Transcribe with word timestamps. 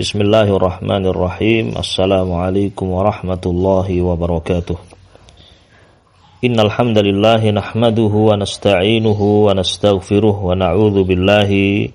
Bismillahirrahmanirrahim. 0.00 1.76
Assalamualaikum 1.76 2.88
warahmatullahi 2.88 4.00
wabarakatuh. 4.00 4.80
Innal 6.40 6.72
hamdalillah 6.72 7.44
nahmaduhu 7.44 8.32
wa 8.32 8.40
nasta'inuhu 8.40 9.44
wa 9.44 9.52
nastaghfiruh 9.52 10.40
wa 10.40 10.56
na'udzu 10.56 11.04
billahi 11.04 11.92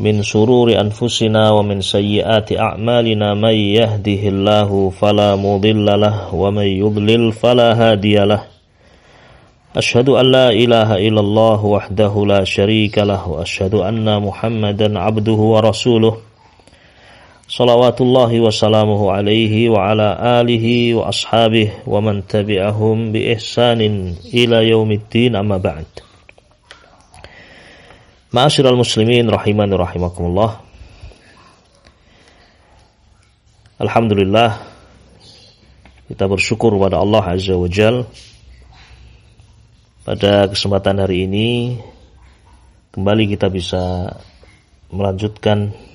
min 0.00 0.24
shururi 0.24 0.80
anfusina 0.80 1.52
wa 1.52 1.60
min 1.60 1.84
sayyiati 1.84 2.56
a'malina 2.56 3.36
may 3.36 3.76
yahdihillahu 3.76 4.88
fala 4.96 5.36
mudhillalah 5.36 6.32
wa 6.32 6.48
may 6.48 6.80
yudlil 6.80 7.36
fala 7.36 7.76
hadiyalah. 7.76 8.48
Ashhadu 9.76 10.16
an 10.16 10.32
la 10.32 10.48
ilaha 10.56 10.96
illallah 10.96 11.60
wahdahu 11.60 12.32
la 12.32 12.48
syarika 12.48 13.04
lah 13.04 13.28
wa 13.28 13.44
ashhadu 13.44 13.84
anna 13.84 14.24
Muhammadan 14.24 14.96
abduhu 14.96 15.52
wa 15.52 15.60
rasuluh. 15.60 16.32
Salawatullahi 17.44 18.40
wassalamuhu 18.40 19.12
alaihi 19.12 19.68
wa 19.68 19.92
ala 19.92 20.16
alihi 20.40 20.96
wa 20.96 21.12
ashabih 21.12 21.84
wa 21.84 22.00
man 22.00 22.24
tabi'ahum 22.24 23.12
bi 23.12 23.36
ihsanin 23.36 24.16
ila 24.32 24.64
yaumiddin 24.64 25.36
amma 25.36 25.60
ba'd. 25.60 25.84
Ma'asyiral 28.32 28.80
muslimin 28.80 29.28
rahimani 29.28 29.76
rahimakumullah. 29.76 30.64
Alhamdulillah 33.76 34.64
kita 36.08 36.24
bersyukur 36.24 36.72
kepada 36.80 36.96
Allah 36.96 37.28
Azza 37.28 37.60
wa 37.60 37.68
Jal 37.68 38.08
pada 40.08 40.48
kesempatan 40.48 40.96
hari 40.96 41.28
ini 41.28 41.76
kembali 42.96 43.36
kita 43.36 43.52
bisa 43.52 44.16
melanjutkan 44.88 45.92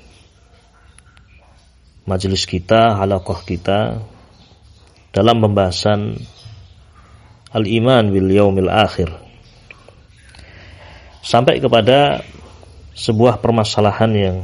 majelis 2.10 2.50
kita, 2.50 2.98
halaqah 2.98 3.46
kita 3.46 4.02
dalam 5.14 5.38
pembahasan 5.46 6.18
al-iman 7.54 8.10
bil 8.10 8.34
yaumil 8.34 8.74
akhir. 8.74 9.14
Sampai 11.22 11.62
kepada 11.62 12.26
sebuah 12.98 13.38
permasalahan 13.38 14.12
yang 14.18 14.38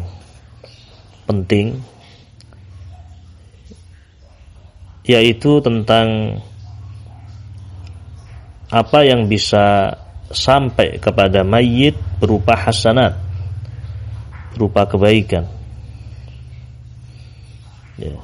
penting 1.26 1.82
yaitu 5.06 5.62
tentang 5.66 6.38
apa 8.70 9.06
yang 9.06 9.26
bisa 9.26 9.94
sampai 10.34 10.98
kepada 10.98 11.46
mayit 11.46 11.98
berupa 12.18 12.58
hasanat 12.58 13.18
berupa 14.58 14.90
kebaikan 14.90 15.46
ya. 18.00 18.16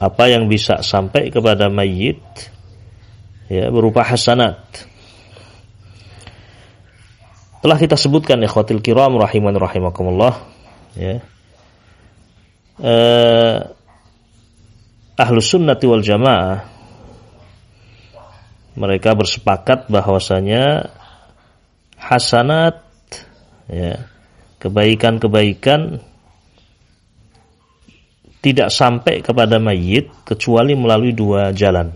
apa 0.00 0.24
yang 0.30 0.48
bisa 0.48 0.80
sampai 0.80 1.28
kepada 1.28 1.68
mayit 1.68 2.20
ya 3.50 3.68
berupa 3.68 4.06
hasanat 4.06 4.58
telah 7.60 7.76
kita 7.76 7.98
sebutkan 7.98 8.40
ikhwatil 8.40 8.80
kiram 8.80 9.20
rahiman 9.20 9.52
rahimakumullah 9.52 10.40
ya 10.96 11.20
eh, 12.80 13.58
ahlus 15.20 15.52
sunnati 15.52 15.84
wal 15.84 16.00
jamaah 16.00 16.64
mereka 18.80 19.12
bersepakat 19.12 19.92
bahwasanya 19.92 20.88
hasanat 22.00 22.80
ya 23.68 24.08
kebaikan-kebaikan 24.56 26.00
tidak 28.40 28.72
sampai 28.72 29.20
kepada 29.20 29.60
mayit 29.60 30.08
kecuali 30.24 30.72
melalui 30.72 31.12
dua 31.12 31.52
jalan. 31.52 31.92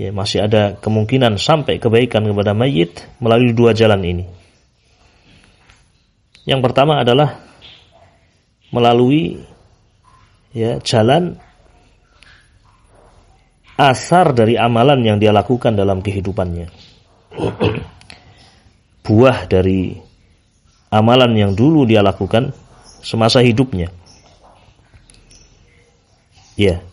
Ya, 0.00 0.14
masih 0.14 0.48
ada 0.48 0.80
kemungkinan 0.80 1.36
sampai 1.36 1.76
kebaikan 1.76 2.24
kepada 2.24 2.56
mayit 2.56 3.04
melalui 3.20 3.52
dua 3.52 3.76
jalan 3.76 4.00
ini. 4.00 4.24
Yang 6.48 6.60
pertama 6.64 7.04
adalah 7.04 7.36
melalui 8.72 9.44
ya 10.56 10.80
jalan 10.80 11.36
asar 13.76 14.32
dari 14.32 14.56
amalan 14.56 15.04
yang 15.04 15.16
dia 15.20 15.34
lakukan 15.36 15.76
dalam 15.76 16.00
kehidupannya. 16.00 16.70
Buah 19.04 19.38
dari 19.50 19.96
amalan 20.88 21.32
yang 21.34 21.52
dulu 21.52 21.84
dia 21.84 22.00
lakukan 22.00 22.56
semasa 23.04 23.40
hidupnya. 23.44 23.99
Ya. 26.60 26.84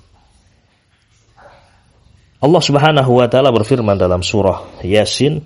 Allah 2.39 2.61
Subhanahu 2.63 3.19
wa 3.19 3.27
taala 3.27 3.51
berfirman 3.51 3.99
dalam 3.99 4.23
surah 4.23 4.79
Yasin 4.79 5.43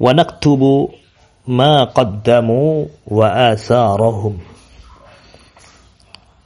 wa 0.00 0.16
naktubu 0.16 0.96
ma 1.44 1.92
qaddamu 1.92 2.88
wa 3.04 3.52
atharahum. 3.52 4.40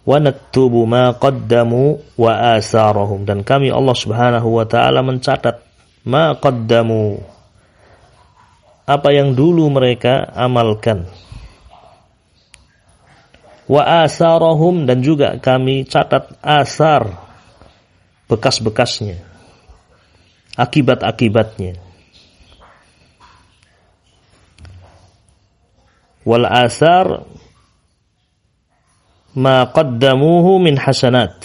Wa 0.03 0.19
naktubu 0.19 0.83
ma 0.91 1.15
qaddamu 1.15 2.03
wa 2.19 2.59
atharahum. 2.59 3.23
Dan 3.23 3.47
kami 3.47 3.71
Allah 3.71 3.95
Subhanahu 3.95 4.59
wa 4.59 4.67
taala 4.67 5.07
mencatat 5.07 5.63
ma 6.03 6.35
qaddamu. 6.35 7.23
Apa 8.91 9.15
yang 9.15 9.39
dulu 9.39 9.71
mereka 9.71 10.27
amalkan 10.35 11.07
wa 13.71 14.03
asarahum 14.03 14.83
dan 14.83 14.99
juga 14.99 15.39
kami 15.39 15.87
catat 15.87 16.35
asar 16.43 17.15
bekas-bekasnya 18.27 19.31
akibat-akibatnya. 20.59 21.79
Wal 26.27 26.47
asar 26.51 27.25
ma 29.39 29.71
qaddamuhu 29.71 30.59
min 30.59 30.75
hasanat. 30.75 31.39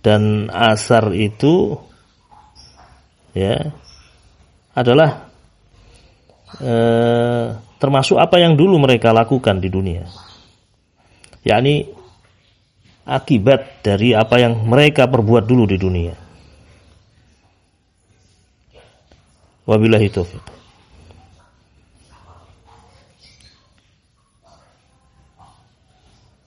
Dan 0.00 0.48
asar 0.48 1.12
itu 1.12 1.76
ya 3.36 3.76
adalah 4.72 5.27
eh, 6.56 7.46
termasuk 7.78 8.16
apa 8.16 8.40
yang 8.40 8.56
dulu 8.56 8.80
mereka 8.80 9.12
lakukan 9.12 9.60
di 9.60 9.68
dunia. 9.68 10.04
yakni 11.46 11.86
akibat 13.08 13.80
dari 13.80 14.12
apa 14.12 14.36
yang 14.36 14.68
mereka 14.68 15.08
perbuat 15.08 15.48
dulu 15.48 15.64
di 15.64 15.76
dunia. 15.80 16.14
Wabillahi 19.68 20.08
taufiq. 20.12 20.44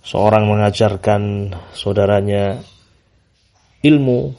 Seorang 0.05 0.43
mengajarkan 0.43 1.53
saudaranya 1.71 2.59
ilmu 3.81 4.35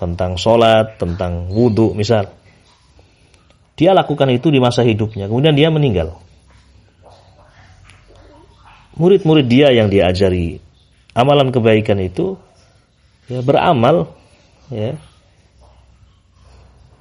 tentang 0.00 0.34
sholat, 0.40 0.96
tentang 0.98 1.50
wudhu 1.52 1.92
misal 1.94 2.30
dia 3.74 3.90
lakukan 3.90 4.30
itu 4.30 4.54
di 4.54 4.62
masa 4.62 4.86
hidupnya, 4.86 5.26
kemudian 5.26 5.54
dia 5.54 5.68
meninggal. 5.70 6.18
Murid-murid 8.94 9.50
dia 9.50 9.74
yang 9.74 9.90
diajari 9.90 10.62
amalan 11.10 11.50
kebaikan 11.50 11.98
itu 11.98 12.38
ya, 13.26 13.42
beramal 13.42 14.14
ya, 14.70 14.94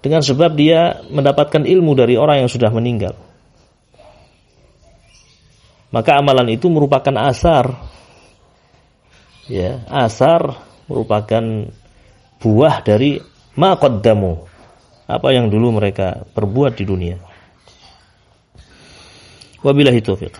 dengan 0.01 0.25
sebab 0.25 0.57
dia 0.57 1.05
mendapatkan 1.13 1.61
ilmu 1.63 1.93
dari 1.93 2.17
orang 2.17 2.45
yang 2.45 2.49
sudah 2.49 2.73
meninggal. 2.73 3.13
Maka 5.93 6.17
amalan 6.17 6.49
itu 6.49 6.67
merupakan 6.73 7.13
asar. 7.29 7.69
Ya, 9.45 9.85
asar 9.93 10.57
merupakan 10.89 11.69
buah 12.41 12.81
dari 12.81 13.21
maqaddamu 13.53 14.52
apa 15.07 15.27
yang 15.35 15.51
dulu 15.51 15.75
mereka 15.75 16.23
perbuat 16.31 16.73
di 16.79 16.85
dunia. 16.87 17.17
Wabillahi 19.63 19.99
taufiq. 20.03 20.35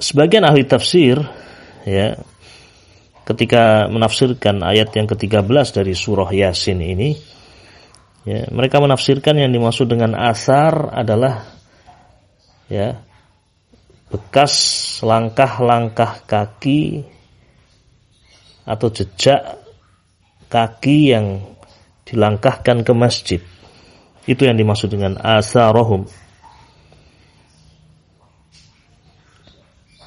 Sebagian 0.00 0.48
ahli 0.48 0.64
tafsir 0.64 1.20
ya 1.84 2.16
ketika 3.28 3.86
menafsirkan 3.92 4.64
ayat 4.64 4.90
yang 4.96 5.04
ke-13 5.04 5.44
dari 5.76 5.92
surah 5.92 6.32
Yasin 6.32 6.80
ini 6.80 7.14
ya 8.24 8.48
mereka 8.48 8.80
menafsirkan 8.80 9.36
yang 9.36 9.52
dimaksud 9.52 9.92
dengan 9.92 10.16
asar 10.16 10.88
adalah 10.92 11.44
ya 12.72 12.96
bekas 14.10 14.54
langkah-langkah 15.04 16.24
kaki 16.24 17.04
atau 18.66 18.88
jejak 18.90 19.60
kaki 20.50 21.14
yang 21.14 21.40
dilangkahkan 22.10 22.82
ke 22.82 22.92
masjid. 22.92 23.40
Itu 24.26 24.44
yang 24.44 24.58
dimaksud 24.58 24.90
dengan 24.90 25.16
asarohum. 25.16 26.10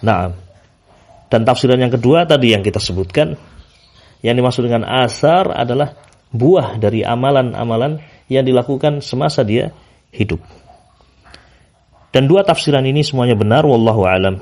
Nah, 0.03 0.35
dan 1.31 1.41
tafsiran 1.47 1.79
yang 1.79 1.89
kedua 1.89 2.27
tadi 2.27 2.51
yang 2.51 2.61
kita 2.61 2.77
sebutkan, 2.77 3.39
yang 4.19 4.35
dimaksud 4.35 4.67
dengan 4.67 4.83
asar 4.83 5.47
adalah 5.49 5.95
buah 6.29 6.75
dari 6.75 7.07
amalan-amalan 7.07 8.03
yang 8.27 8.43
dilakukan 8.43 8.99
semasa 8.99 9.47
dia 9.47 9.71
hidup. 10.11 10.43
Dan 12.13 12.29
dua 12.29 12.45
tafsiran 12.45 12.85
ini 12.85 13.01
semuanya 13.01 13.33
benar 13.33 13.65
wallahu 13.65 14.05
alam. 14.05 14.37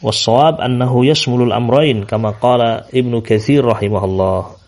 Wassawab 0.00 0.64
annahu 0.64 1.04
yasmulul 1.04 1.52
amrain 1.52 2.08
kama 2.08 2.32
qala 2.40 2.88
Ibnu 2.88 3.20
Katsir 3.20 3.60
rahimahullah. 3.60 4.59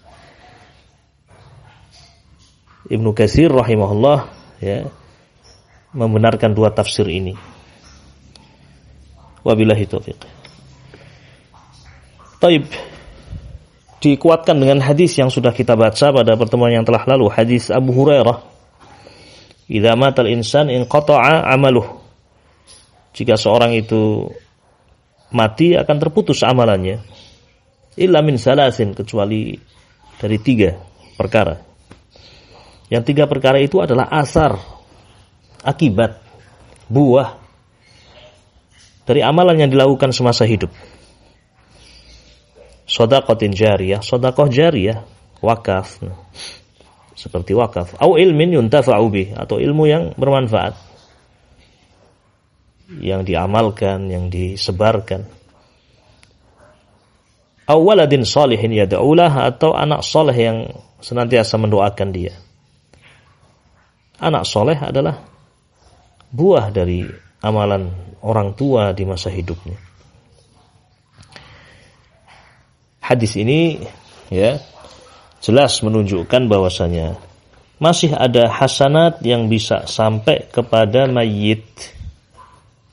Ibnu 2.92 3.16
Katsir 3.16 3.48
rahimahullah 3.48 4.28
ya 4.60 4.84
membenarkan 5.96 6.52
dua 6.52 6.76
tafsir 6.76 7.08
ini. 7.08 7.32
Wabillahi 9.40 9.84
taufiq. 9.88 10.20
Taib 12.36 12.68
dikuatkan 14.02 14.60
dengan 14.60 14.84
hadis 14.84 15.16
yang 15.16 15.32
sudah 15.32 15.56
kita 15.56 15.72
baca 15.72 16.12
pada 16.12 16.36
pertemuan 16.36 16.74
yang 16.74 16.84
telah 16.84 17.06
lalu, 17.08 17.32
hadis 17.32 17.72
Abu 17.72 17.96
Hurairah. 17.96 18.44
Idza 19.72 19.96
matal 19.96 20.28
insan 20.28 20.68
in 20.68 20.84
qata'a 20.84 21.48
amaluh. 21.48 22.02
Jika 23.16 23.40
seorang 23.40 23.72
itu 23.72 24.28
mati 25.32 25.72
akan 25.78 25.96
terputus 25.96 26.44
amalannya. 26.44 27.00
Illa 27.96 28.20
min 28.20 28.36
salasin 28.36 28.92
kecuali 28.92 29.56
dari 30.20 30.36
tiga 30.40 30.76
perkara. 31.16 31.71
Yang 32.92 33.02
tiga 33.08 33.24
perkara 33.24 33.56
itu 33.56 33.80
adalah 33.80 34.04
asar, 34.12 34.60
akibat, 35.64 36.20
buah 36.92 37.40
dari 39.08 39.24
amalan 39.24 39.64
yang 39.64 39.70
dilakukan 39.72 40.12
semasa 40.12 40.44
hidup. 40.44 40.68
Sodakotin 42.84 43.56
jariyah, 43.56 44.04
sodakoh 44.04 44.52
jariyah, 44.52 45.08
wakaf. 45.40 46.04
Seperti 47.16 47.56
wakaf. 47.56 47.96
Au 47.96 48.20
ilmin 48.20 48.60
yuntafa'u 48.60 49.06
bih. 49.08 49.32
Atau 49.40 49.56
ilmu 49.62 49.88
yang 49.88 50.12
bermanfaat. 50.12 50.76
Yang 53.00 53.32
diamalkan, 53.32 54.10
yang 54.12 54.28
disebarkan. 54.28 55.24
Au 57.64 57.80
waladin 57.80 58.26
salihin 58.26 58.74
yada'ulah. 58.74 59.48
Atau 59.48 59.72
anak 59.72 60.04
soleh 60.04 60.36
yang 60.36 60.58
senantiasa 61.00 61.56
mendoakan 61.56 62.10
dia. 62.12 62.34
Anak 64.22 64.46
soleh 64.46 64.78
adalah 64.78 65.18
buah 66.30 66.70
dari 66.70 67.02
amalan 67.42 67.90
orang 68.22 68.54
tua 68.54 68.94
di 68.94 69.02
masa 69.02 69.34
hidupnya. 69.34 69.74
Hadis 73.02 73.34
ini 73.34 73.82
ya 74.30 74.62
jelas 75.42 75.82
menunjukkan 75.82 76.46
bahwasanya 76.46 77.18
masih 77.82 78.14
ada 78.14 78.46
hasanat 78.46 79.26
yang 79.26 79.50
bisa 79.50 79.90
sampai 79.90 80.46
kepada 80.54 81.10
mayit. 81.10 81.66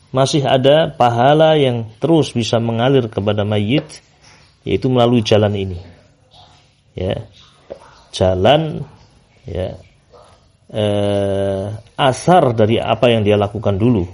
Masih 0.09 0.41
ada 0.41 0.89
pahala 0.89 1.53
yang 1.61 1.85
terus 2.01 2.33
bisa 2.33 2.57
mengalir 2.57 3.05
kepada 3.05 3.45
mayit 3.45 4.01
yaitu 4.65 4.89
melalui 4.89 5.21
jalan 5.21 5.53
ini. 5.53 5.77
Ya. 6.97 7.29
Jalan 8.09 8.81
ya 9.45 9.77
eh, 10.69 11.65
asar 11.97 12.53
dari 12.53 12.77
apa 12.77 13.09
yang 13.09 13.25
dia 13.25 13.35
lakukan 13.35 13.75
dulu 13.75 14.05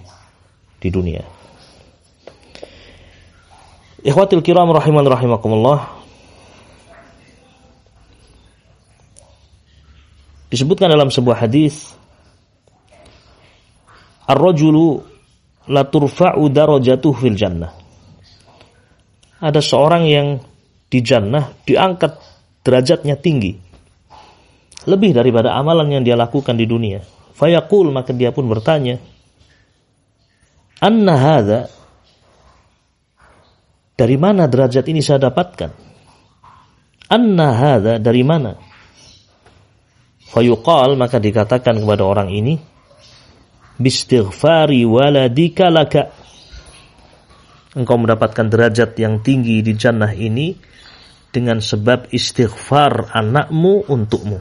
di 0.80 0.90
dunia. 0.90 1.24
Ikhwatil 4.06 4.46
kiram 4.46 4.72
rahiman 4.72 5.06
rahimakumullah. 5.06 5.98
Disebutkan 10.46 10.94
dalam 10.94 11.10
sebuah 11.12 11.42
hadis 11.42 11.98
Ar-rajulu 14.26 15.06
la 15.70 15.86
turfa'u 15.86 16.50
darajatuhu 16.50 17.14
fil 17.14 17.38
jannah. 17.38 17.70
Ada 19.38 19.62
seorang 19.62 20.10
yang 20.10 20.42
di 20.90 21.00
jannah 21.06 21.54
diangkat 21.62 22.18
derajatnya 22.66 23.22
tinggi 23.22 23.54
lebih 24.86 25.18
daripada 25.18 25.58
amalan 25.58 26.00
yang 26.00 26.04
dia 26.06 26.18
lakukan 26.18 26.54
di 26.58 26.66
dunia. 26.70 27.02
Fayaqul 27.36 27.92
maka 27.92 28.16
dia 28.16 28.32
pun 28.32 28.48
bertanya, 28.48 29.02
"Anna 30.80 31.16
hadza?" 31.18 31.62
Dari 33.96 34.20
mana 34.20 34.44
derajat 34.52 34.86
ini 34.92 35.00
saya 35.00 35.32
dapatkan? 35.32 35.72
Anna 37.08 37.50
hadza 37.56 37.96
dari 37.96 38.24
mana? 38.28 38.60
Fayuqal 40.36 41.00
maka 41.00 41.16
dikatakan 41.16 41.80
kepada 41.80 42.04
orang 42.04 42.28
ini, 42.28 42.60
"Bistighfari 43.80 44.84
waladika 44.84 45.72
laka." 45.72 46.12
Engkau 47.76 48.00
mendapatkan 48.00 48.48
derajat 48.48 48.96
yang 49.00 49.20
tinggi 49.20 49.60
di 49.60 49.76
jannah 49.76 50.12
ini 50.12 50.56
dengan 51.32 51.60
sebab 51.60 52.12
istighfar 52.16 53.12
anakmu 53.12 53.92
untukmu. 53.92 54.40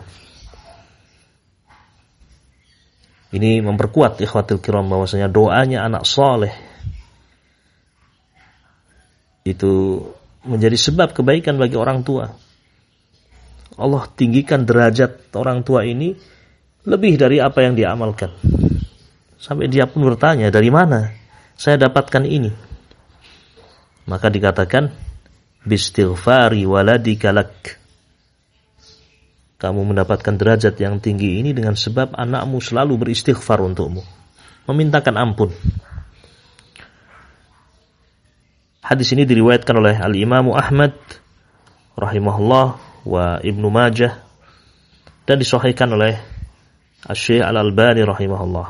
Ini 3.35 3.59
memperkuat 3.67 4.23
ikhwatul 4.23 4.63
kiram 4.63 4.87
bahwasanya 4.87 5.27
doanya 5.27 5.83
anak 5.83 6.07
soleh 6.07 6.55
itu 9.43 10.01
menjadi 10.47 10.79
sebab 10.79 11.13
kebaikan 11.13 11.59
bagi 11.59 11.75
orang 11.75 12.07
tua. 12.07 12.31
Allah 13.75 14.07
tinggikan 14.15 14.63
derajat 14.63 15.35
orang 15.35 15.67
tua 15.67 15.83
ini 15.83 16.15
lebih 16.87 17.19
dari 17.19 17.43
apa 17.43 17.59
yang 17.67 17.75
dia 17.75 17.91
amalkan. 17.91 18.31
Sampai 19.37 19.67
dia 19.67 19.85
pun 19.91 20.07
bertanya, 20.07 20.49
dari 20.49 20.71
mana 20.71 21.11
saya 21.59 21.77
dapatkan 21.77 22.25
ini? 22.25 22.49
Maka 24.09 24.31
dikatakan, 24.31 24.89
bistighfari 25.67 26.65
waladika 26.65 27.35
lak 27.35 27.84
kamu 29.65 29.97
mendapatkan 29.97 30.37
derajat 30.37 30.77
yang 30.77 31.01
tinggi 31.01 31.41
ini 31.41 31.57
dengan 31.57 31.73
sebab 31.73 32.13
anakmu 32.13 32.61
selalu 32.61 33.01
beristighfar 33.01 33.65
untukmu. 33.65 34.05
Memintakan 34.69 35.17
ampun. 35.17 35.57
Hadis 38.85 39.09
ini 39.17 39.25
diriwayatkan 39.25 39.73
oleh 39.81 39.97
Al-Imam 39.97 40.53
Ahmad 40.53 40.93
rahimahullah 41.97 42.77
wa 43.09 43.41
Ibnu 43.41 43.73
Majah 43.73 44.21
dan 45.25 45.41
disahihkan 45.41 45.97
oleh 45.97 46.21
Asy-Syaikh 47.09 47.49
Al-Albani 47.49 48.05
rahimahullah. 48.05 48.69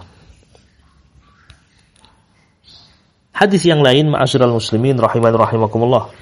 Hadis 3.34 3.66
yang 3.66 3.82
lain 3.82 4.14
ma'asyiral 4.14 4.54
muslimin 4.54 4.94
rahiman 4.94 5.34
rahimakumullah 5.34 6.14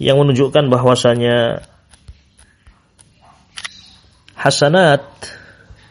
yang 0.00 0.16
menunjukkan 0.16 0.72
bahwasanya 0.72 1.68
hasanat 4.44 5.00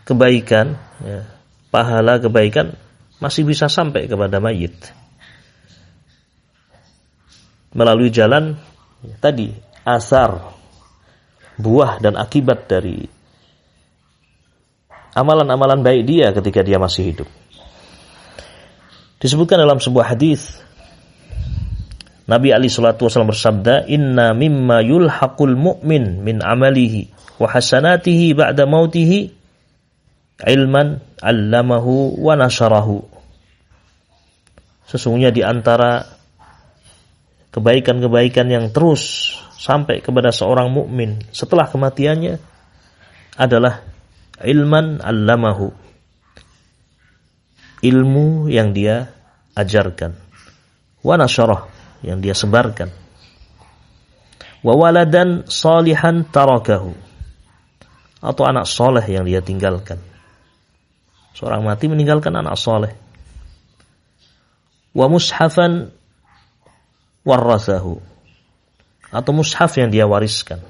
kebaikan, 0.05 0.77
ya, 1.01 1.25
pahala 1.73 2.21
kebaikan 2.21 2.77
masih 3.17 3.49
bisa 3.49 3.65
sampai 3.65 4.05
kepada 4.05 4.37
mayit 4.37 4.77
melalui 7.73 8.13
jalan 8.13 8.53
ya, 9.01 9.15
tadi 9.17 9.49
asar 9.81 10.37
buah 11.57 11.97
dan 11.97 12.13
akibat 12.13 12.69
dari 12.69 13.01
amalan-amalan 15.17 15.81
baik 15.81 16.03
dia 16.05 16.29
ketika 16.29 16.61
dia 16.61 16.77
masih 16.77 17.09
hidup. 17.09 17.29
Disebutkan 19.17 19.57
dalam 19.61 19.81
sebuah 19.81 20.13
hadis 20.13 20.61
Nabi 22.23 22.55
Ali 22.55 22.71
Shallallahu 22.71 23.03
Wasallam 23.03 23.33
bersabda, 23.35 23.89
Inna 23.91 24.31
mimma 24.31 24.79
yulhaqul 24.79 25.59
mu'min 25.59 26.23
min 26.23 26.39
amalihi 26.39 27.12
wa 27.43 27.47
hasanatihi 27.51 28.31
ba'da 28.31 28.63
mautihi 28.63 29.35
ilman 30.47 31.03
allamahu 31.19 32.15
wa. 32.23 32.39
Sesungguhnya 34.87 35.35
di 35.35 35.43
antara 35.43 36.07
kebaikan-kebaikan 37.51 38.47
yang 38.47 38.65
terus 38.71 39.35
sampai 39.59 39.99
kepada 39.99 40.31
seorang 40.31 40.71
mukmin 40.71 41.19
setelah 41.35 41.67
kematiannya 41.67 42.39
adalah 43.35 43.83
ilman 44.43 45.03
allamahu. 45.03 45.71
Ilmu 47.83 48.47
yang 48.47 48.71
dia 48.71 49.11
ajarkan. 49.59 50.15
Wa 51.03 51.19
nasarah 51.19 51.67
yang 51.99 52.23
dia 52.23 52.31
sebarkan. 52.31 52.87
Wa 54.63 54.73
waladan 54.79 55.43
salihan 55.51 56.23
tarakahu 56.23 57.12
atau 58.23 58.47
anak 58.47 58.63
soleh 58.63 59.03
yang 59.03 59.27
dia 59.27 59.43
tinggalkan. 59.43 59.99
Seorang 61.35 61.59
mati 61.67 61.91
meninggalkan 61.91 62.31
anak 62.31 62.55
soleh. 62.55 62.95
Wa 64.95 65.11
mushafan 65.11 65.91
warrasahu. 67.27 67.99
Atau 69.11 69.31
mushaf 69.35 69.75
yang 69.75 69.91
dia 69.91 70.07
wariskan. 70.07 70.63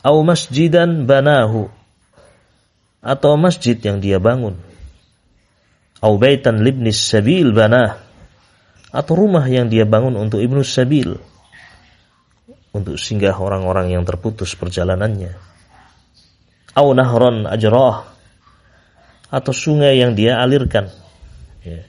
Au 0.00 0.24
masjidan 0.24 1.04
banahu. 1.04 1.68
Atau 3.04 3.36
masjid 3.36 3.76
yang 3.76 4.00
dia 4.00 4.16
bangun. 4.16 4.56
Au 6.00 6.16
baitan 6.16 6.64
libnis 6.64 7.04
sabil 7.04 7.52
banah. 7.52 8.00
Atau 8.88 9.20
rumah 9.20 9.44
yang 9.44 9.68
dia 9.68 9.84
bangun 9.84 10.16
untuk 10.16 10.40
ibnu 10.40 10.64
sabil. 10.64 11.20
Untuk 12.72 12.96
singgah 12.96 13.36
orang-orang 13.36 13.92
yang 13.92 14.08
terputus 14.08 14.56
perjalanannya 14.56 15.51
au 16.76 16.92
nahron 16.96 17.48
ajrah. 17.48 18.08
Atau 19.32 19.56
sungai 19.56 19.96
yang 19.96 20.12
dia 20.12 20.40
alirkan. 20.40 20.92
Ya. 21.64 21.88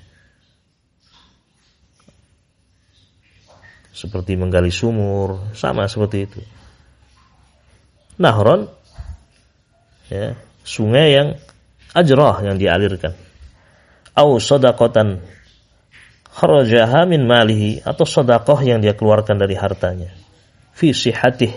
seperti 3.93 4.35
menggali 4.35 4.71
sumur. 4.73 5.53
Sama 5.55 5.87
seperti 5.87 6.17
itu. 6.27 6.39
Nahron 8.19 8.67
ya. 10.11 10.35
Sungai 10.63 11.11
yang 11.11 11.35
ajrah 11.91 12.39
yang 12.39 12.55
dialirkan 12.55 13.11
au 14.13 14.37
sadaqatan 14.37 15.21
kharajaha 16.29 17.05
min 17.09 17.25
malihi. 17.25 17.81
Atau 17.81 18.05
sedekah 18.05 18.59
yang 18.61 18.79
dia 18.79 18.93
keluarkan 18.93 19.41
dari 19.41 19.57
hartanya. 19.57 20.13
Fi 20.73 20.93
sihatih. 20.93 21.53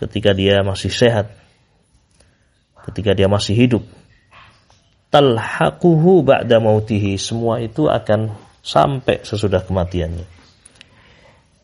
Ketika 0.00 0.32
dia 0.32 0.64
masih 0.64 0.88
sehat 0.88 1.39
ketika 2.90 3.14
dia 3.14 3.30
masih 3.30 3.54
hidup. 3.54 3.82
Talhaquhu 5.10 6.22
ba'da 6.22 6.58
mautihi. 6.62 7.18
Semua 7.18 7.62
itu 7.62 7.86
akan 7.86 8.34
sampai 8.62 9.22
sesudah 9.26 9.62
kematiannya. 9.62 10.26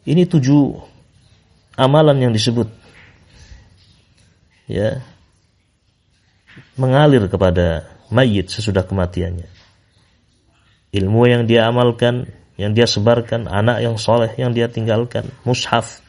Ini 0.06 0.22
tujuh 0.26 0.78
amalan 1.78 2.30
yang 2.30 2.32
disebut. 2.34 2.70
Ya. 4.70 5.02
Mengalir 6.78 7.26
kepada 7.30 7.86
mayit 8.10 8.50
sesudah 8.50 8.86
kematiannya. 8.86 9.46
Ilmu 10.94 11.22
yang 11.28 11.44
dia 11.44 11.68
amalkan, 11.68 12.30
yang 12.56 12.72
dia 12.72 12.88
sebarkan, 12.88 13.50
anak 13.50 13.84
yang 13.84 14.00
soleh 14.00 14.32
yang 14.40 14.56
dia 14.56 14.70
tinggalkan, 14.70 15.28
mushaf 15.44 16.00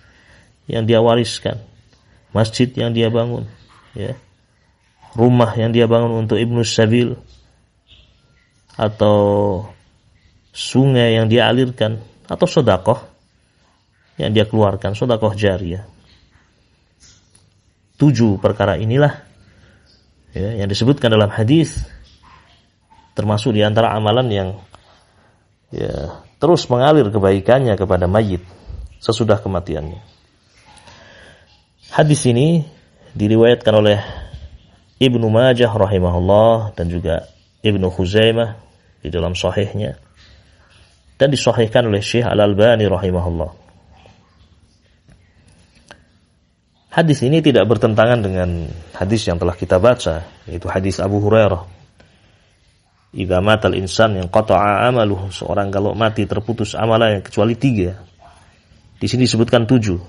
yang 0.67 0.87
dia 0.87 1.03
wariskan, 1.03 1.59
masjid 2.31 2.71
yang 2.71 2.95
dia 2.95 3.11
bangun, 3.11 3.47
ya 3.91 4.15
rumah 5.13 5.53
yang 5.55 5.71
dia 5.71 5.85
bangun 5.85 6.25
untuk 6.27 6.41
Ibnu 6.41 6.65
Sabil 6.65 7.13
atau 8.77 9.17
sungai 10.51 11.17
yang 11.17 11.29
dia 11.29 11.49
alirkan 11.49 12.01
atau 12.25 12.45
sodakoh 12.49 12.99
yang 14.17 14.33
dia 14.33 14.49
keluarkan 14.49 14.97
sodakoh 14.97 15.37
jariah. 15.37 15.85
Tujuh 17.97 18.37
perkara 18.37 18.77
inilah 18.77 19.25
ya, 20.33 20.61
yang 20.61 20.69
disebutkan 20.69 21.09
dalam 21.09 21.29
hadis 21.33 21.81
termasuk 23.17 23.57
di 23.57 23.65
antara 23.65 23.93
amalan 23.97 24.27
yang 24.29 24.49
ya, 25.73 26.21
terus 26.37 26.69
mengalir 26.69 27.09
kebaikannya 27.09 27.73
kepada 27.73 28.05
mayit 28.05 28.45
sesudah 29.01 29.41
kematiannya. 29.41 30.01
Hadis 31.89 32.21
ini 32.29 32.61
diriwayatkan 33.17 33.73
oleh 33.73 33.97
Ibnu 34.97 35.29
Majah 35.29 35.69
rahimahullah 35.69 36.73
dan 36.73 36.89
juga 36.89 37.29
Ibnu 37.61 37.85
Khuzaimah 37.93 38.57
di 39.05 39.13
dalam 39.13 39.37
sahihnya 39.37 40.01
dan 41.21 41.29
disahihkan 41.29 41.85
oleh 41.85 42.01
Syekh 42.01 42.25
Al-Albani 42.25 42.89
rahimahullah. 42.89 43.51
Hadis 46.97 47.21
ini 47.21 47.45
tidak 47.45 47.69
bertentangan 47.69 48.25
dengan 48.25 48.65
hadis 48.97 49.21
yang 49.29 49.37
telah 49.37 49.53
kita 49.53 49.77
baca, 49.77 50.25
yaitu 50.49 50.65
hadis 50.65 50.97
Abu 50.97 51.21
Hurairah. 51.21 51.61
Idza 53.13 53.37
matal 53.37 53.77
insan 53.77 54.17
yang 54.17 54.33
qata'a 54.33 54.89
amaluhu, 54.89 55.29
seorang 55.29 55.69
kalau 55.69 55.93
mati 55.93 56.25
terputus 56.25 56.73
amalannya 56.73 57.21
kecuali 57.21 57.53
tiga. 57.53 58.01
Di 58.97 59.05
sini 59.05 59.29
disebutkan 59.29 59.69
tujuh. 59.69 60.01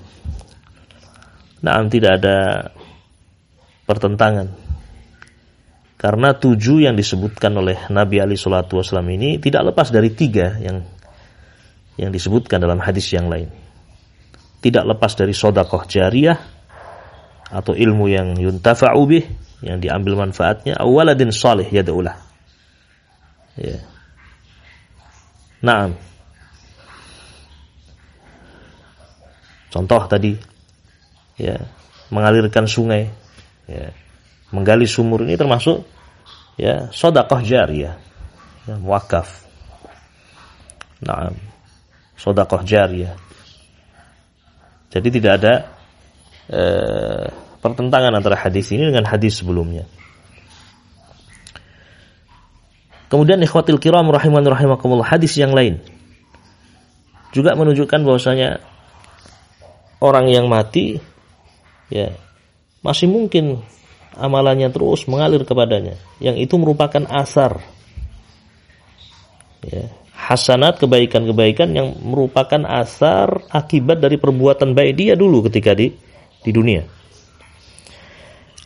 Nah, 1.60 1.76
tidak 1.92 2.24
ada 2.24 2.36
pertentangan 3.84 4.67
karena 5.98 6.30
tujuh 6.30 6.86
yang 6.86 6.94
disebutkan 6.94 7.50
oleh 7.58 7.90
Nabi 7.90 8.22
Ali 8.22 8.38
Shallallahu 8.38 8.78
Wasallam 8.78 9.10
ini 9.18 9.42
tidak 9.42 9.74
lepas 9.74 9.90
dari 9.90 10.14
tiga 10.14 10.54
yang 10.62 10.86
yang 11.98 12.14
disebutkan 12.14 12.62
dalam 12.62 12.78
hadis 12.78 13.10
yang 13.10 13.26
lain. 13.26 13.50
Tidak 14.62 14.86
lepas 14.86 15.18
dari 15.18 15.34
sodakoh 15.34 15.82
jariah 15.90 16.38
atau 17.50 17.74
ilmu 17.74 18.06
yang 18.06 18.38
yuntafa'u 18.38 19.02
bih 19.10 19.26
yang 19.66 19.82
diambil 19.82 20.22
manfaatnya 20.22 20.78
awaladin 20.78 21.34
salih 21.34 21.66
yada'ulah. 21.66 22.14
Ya. 23.58 23.82
Naam. 25.58 25.98
Contoh 29.74 30.06
tadi 30.06 30.38
ya, 31.34 31.58
mengalirkan 32.14 32.70
sungai 32.70 33.10
ya 33.66 33.90
menggali 34.54 34.88
sumur 34.88 35.24
ini 35.24 35.36
termasuk 35.36 35.84
ya 36.56 36.88
sodakoh 36.90 37.44
jariyah 37.44 37.96
ya, 38.66 38.74
wakaf 38.82 39.46
nah 40.98 41.30
sodakoh 42.18 42.66
jariyah. 42.66 43.14
Jadi 44.90 45.08
tidak 45.14 45.32
ada 45.38 45.54
eh, 46.50 47.26
pertentangan 47.62 48.12
antara 48.18 48.34
hadis 48.34 48.74
ini 48.74 48.90
dengan 48.90 49.06
hadis 49.06 49.38
sebelumnya. 49.38 49.86
Kemudian 53.08 53.40
ikhwatil 53.40 53.80
kiram 53.80 54.10
rahiman 54.12 54.44
rahimakumullah 54.44 55.06
hadis 55.06 55.38
yang 55.40 55.54
lain. 55.56 55.80
Juga 57.32 57.56
menunjukkan 57.56 58.04
bahwasanya 58.04 58.60
orang 60.02 60.28
yang 60.28 60.50
mati 60.50 61.00
ya 61.88 62.12
masih 62.84 63.08
mungkin 63.08 63.64
amalannya 64.16 64.70
terus 64.72 65.04
mengalir 65.10 65.44
kepadanya. 65.44 65.98
Yang 66.22 66.48
itu 66.48 66.54
merupakan 66.56 67.04
asar. 67.10 67.60
Ya, 69.66 69.90
hasanat 70.14 70.76
kebaikan-kebaikan 70.78 71.72
yang 71.72 71.98
merupakan 72.04 72.62
asar 72.68 73.42
akibat 73.50 73.98
dari 73.98 74.20
perbuatan 74.20 74.76
baik 74.76 74.92
dia 74.94 75.14
dulu 75.18 75.48
ketika 75.48 75.72
di 75.72 75.90
di 76.44 76.50
dunia. 76.54 76.86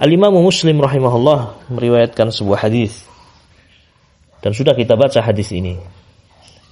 Al-Imam 0.02 0.34
Muslim 0.42 0.82
rahimahullah 0.82 1.70
meriwayatkan 1.70 2.34
sebuah 2.34 2.66
hadis 2.66 3.06
dan 4.42 4.50
sudah 4.50 4.74
kita 4.74 4.98
baca 4.98 5.22
hadis 5.22 5.54
ini 5.54 5.78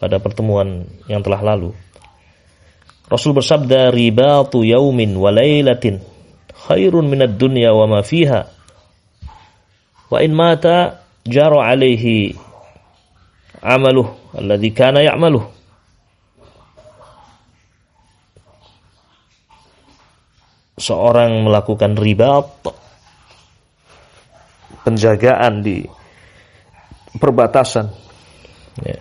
pada 0.03 0.19
pertemuan 0.19 0.83
yang 1.07 1.23
telah 1.23 1.39
lalu. 1.55 1.71
Rasul 3.07 3.35
bersabda 3.35 3.95
ribatu 3.95 4.67
yaumin 4.67 5.15
wa 5.15 5.31
lailatin 5.31 6.03
khairun 6.67 7.07
minad 7.07 7.39
dunya 7.39 7.71
wa 7.71 7.87
ma 7.87 8.01
fiha 8.03 8.60
wa 10.11 10.19
in 10.19 10.35
mata 10.35 11.07
jaro 11.23 11.63
alaihi 11.63 12.35
amaluh 13.63 14.09
alladhi 14.35 14.75
kana 14.75 15.05
ya'maluh. 15.05 15.47
Seorang 20.81 21.45
melakukan 21.45 21.93
ribat 21.93 22.49
penjagaan 24.81 25.61
di 25.61 25.85
perbatasan. 27.21 27.93
Ya. 28.81 28.97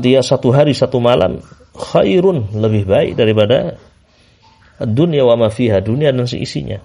dia 0.00 0.24
satu 0.24 0.48
hari 0.56 0.72
satu 0.72 1.04
malam 1.04 1.44
khairun 1.76 2.48
lebih 2.56 2.88
baik 2.88 3.12
daripada 3.12 3.76
dunia 4.80 5.20
wa 5.28 5.36
ma 5.36 5.52
dunia 5.84 6.16
dan 6.16 6.24
seisinya 6.24 6.80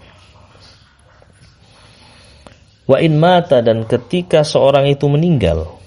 Wa 2.90 2.98
in 2.98 3.22
mata 3.22 3.62
dan 3.62 3.86
ketika 3.86 4.42
seorang 4.42 4.90
itu 4.90 5.06
meninggal 5.06 5.78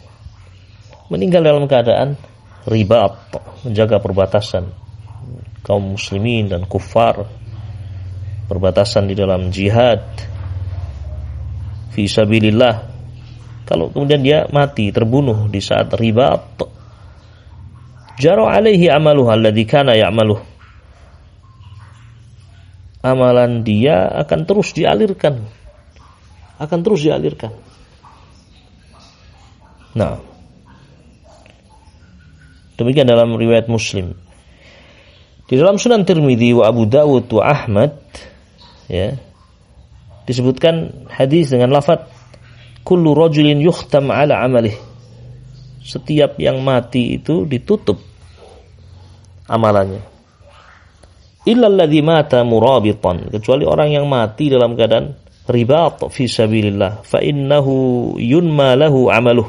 meninggal 1.12 1.44
dalam 1.44 1.68
keadaan 1.68 2.16
ribat, 2.64 3.36
menjaga 3.68 4.00
perbatasan 4.00 4.70
kaum 5.60 5.98
muslimin 5.98 6.48
dan 6.48 6.64
kufar, 6.64 7.28
perbatasan 8.48 9.12
di 9.12 9.14
dalam 9.18 9.52
jihad 9.52 10.00
fi 11.92 12.08
sabilillah. 12.08 12.94
Kalau 13.68 13.92
kemudian 13.92 14.24
dia 14.24 14.38
mati 14.50 14.88
terbunuh 14.90 15.52
di 15.52 15.60
saat 15.60 15.92
ribat, 15.94 16.64
jaro 18.16 18.48
alaihi 18.48 18.88
amaluh 18.88 19.28
alladhi 19.28 19.68
kana 19.68 19.92
ya'maluh. 19.94 20.54
amalan 23.02 23.66
dia 23.66 24.06
akan 24.22 24.46
terus 24.46 24.70
dialirkan. 24.78 25.61
Akan 26.62 26.86
terus 26.86 27.02
dialirkan. 27.02 27.50
Nah. 29.98 30.22
Demikian 32.78 33.10
dalam 33.10 33.34
riwayat 33.34 33.66
Muslim. 33.66 34.14
Di 35.50 35.58
dalam 35.58 35.76
Sunan 35.76 36.06
Tirmidzi 36.06 36.54
wa 36.54 36.70
Abu 36.70 36.86
Dawud 36.88 37.28
wa 37.34 37.44
Ahmad 37.44 37.92
ya 38.88 39.18
disebutkan 40.24 41.06
hadis 41.12 41.52
dengan 41.52 41.74
lafaz 41.74 42.08
kullu 42.86 43.12
rajulin 43.12 43.58
yukhtam 43.60 44.08
ala 44.08 44.40
amalih. 44.40 44.74
Setiap 45.82 46.38
yang 46.38 46.62
mati 46.62 47.18
itu 47.18 47.42
ditutup 47.44 47.98
amalannya. 49.50 50.00
Illa 51.42 51.66
mata 52.06 52.46
murabitan, 52.46 53.26
kecuali 53.34 53.66
orang 53.66 53.90
yang 53.90 54.06
mati 54.06 54.46
dalam 54.46 54.78
keadaan 54.78 55.21
ribat 55.48 56.02
fi 56.14 56.30
sabilillah 56.30 57.02
fa 57.02 57.18
innahu 57.18 58.14
yunma 58.18 58.78
lahu 58.78 59.10
amaluh. 59.10 59.48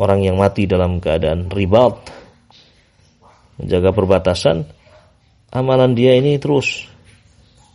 Orang 0.00 0.24
yang 0.24 0.40
mati 0.40 0.64
dalam 0.64 0.96
keadaan 0.96 1.52
ribat 1.52 2.08
menjaga 3.60 3.92
perbatasan, 3.92 4.64
amalan 5.52 5.92
dia 5.92 6.16
ini 6.16 6.40
terus 6.40 6.88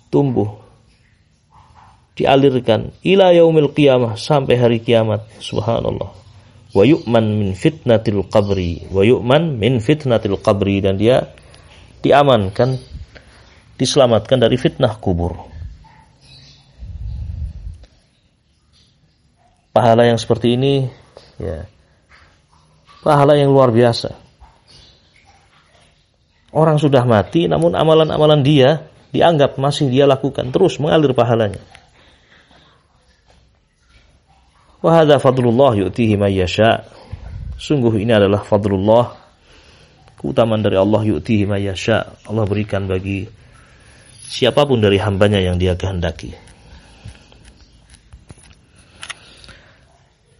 tumbuh, 0.10 0.58
dialirkan 2.18 2.98
ila 3.06 3.30
yaumil 3.30 3.70
qiyamah 3.70 4.18
sampai 4.18 4.58
hari 4.58 4.82
kiamat. 4.82 5.22
Subhanallah. 5.38 6.10
Wa 6.76 6.84
yu'man 6.84 7.40
min 7.40 7.50
fitnatil 7.54 8.26
qabri, 8.28 8.90
wa 8.90 9.06
yu'man 9.06 9.56
min 9.62 9.78
fitnatil 9.80 10.42
qabri 10.42 10.82
dan 10.82 10.98
dia 11.00 11.24
diamankan, 12.02 12.76
diselamatkan 13.78 14.42
dari 14.42 14.58
fitnah 14.60 14.98
kubur. 15.00 15.55
Pahala 19.76 20.08
yang 20.08 20.16
seperti 20.16 20.56
ini 20.56 20.88
ya 21.36 21.68
pahala 23.04 23.36
yang 23.36 23.52
luar 23.52 23.76
biasa 23.76 24.26
Orang 26.56 26.80
sudah 26.80 27.04
mati 27.04 27.52
namun 27.52 27.76
amalan-amalan 27.76 28.40
dia 28.40 28.88
dianggap 29.12 29.60
masih 29.60 29.92
dia 29.92 30.08
lakukan 30.08 30.56
terus 30.56 30.80
mengalir 30.80 31.12
pahalanya. 31.12 31.60
Wa 34.80 35.04
hadza 35.04 35.20
fadlullah 35.20 35.76
yu'tihi 35.76 36.16
may 36.16 36.40
yasha. 36.40 36.88
Sungguh 37.60 38.00
ini 38.00 38.16
adalah 38.16 38.40
fadlullah 38.48 39.20
keutamaan 40.16 40.64
dari 40.64 40.80
Allah 40.80 41.04
yu'tihi 41.04 41.44
may 41.44 41.68
yasha. 41.68 42.16
Allah 42.24 42.48
berikan 42.48 42.88
bagi 42.88 43.28
siapa 44.24 44.64
pun 44.64 44.80
dari 44.80 44.96
hambanya 44.96 45.44
yang 45.44 45.60
dia 45.60 45.76
kehendaki. 45.76 46.45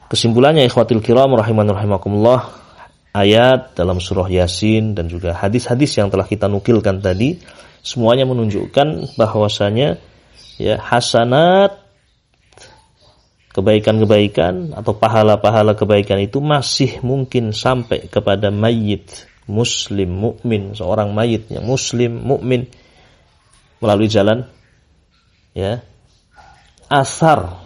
Kesimpulannya 0.06 0.70
ikhwatul 0.70 1.02
kiram 1.02 1.34
rahiman 1.34 1.66
rahimakumullah 1.66 2.54
ayat 3.10 3.74
dalam 3.74 3.98
surah 3.98 4.30
Yasin 4.30 4.94
dan 4.94 5.10
juga 5.10 5.34
hadis-hadis 5.34 5.98
yang 5.98 6.14
telah 6.14 6.30
kita 6.30 6.46
nukilkan 6.46 7.02
tadi 7.02 7.42
semuanya 7.82 8.30
menunjukkan 8.30 9.18
bahwasanya 9.18 9.98
ya 10.62 10.78
hasanat 10.78 11.82
kebaikan-kebaikan 13.56 14.78
atau 14.78 14.94
pahala-pahala 14.94 15.74
kebaikan 15.74 16.22
itu 16.22 16.38
masih 16.38 17.00
mungkin 17.02 17.56
sampai 17.56 18.06
kepada 18.06 18.52
mayit 18.54 19.26
muslim 19.50 20.12
mukmin 20.12 20.78
seorang 20.78 21.16
mayit 21.16 21.50
yang 21.50 21.66
muslim 21.66 22.20
mukmin 22.20 22.70
melalui 23.82 24.12
jalan 24.12 24.46
ya 25.58 25.82
asar 26.94 27.65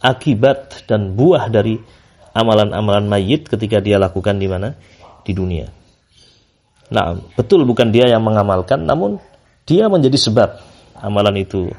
akibat 0.00 0.84
dan 0.88 1.16
buah 1.16 1.48
dari 1.48 1.80
amalan-amalan 2.36 3.08
mayit 3.08 3.48
ketika 3.48 3.80
dia 3.80 3.96
lakukan 3.96 4.36
di 4.36 4.48
mana? 4.48 4.76
Di 5.24 5.32
dunia. 5.32 5.72
Nah, 6.92 7.18
betul 7.34 7.66
bukan 7.66 7.90
dia 7.90 8.06
yang 8.06 8.22
mengamalkan, 8.22 8.86
namun 8.86 9.18
dia 9.66 9.90
menjadi 9.90 10.14
sebab 10.14 10.62
amalan 11.00 11.42
itu 11.42 11.72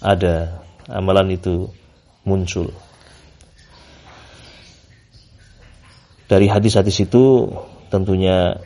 ada, 0.00 0.64
amalan 0.88 1.36
itu 1.36 1.68
muncul. 2.24 2.72
Dari 6.30 6.46
hadis-hadis 6.46 7.04
itu 7.04 7.50
tentunya 7.90 8.62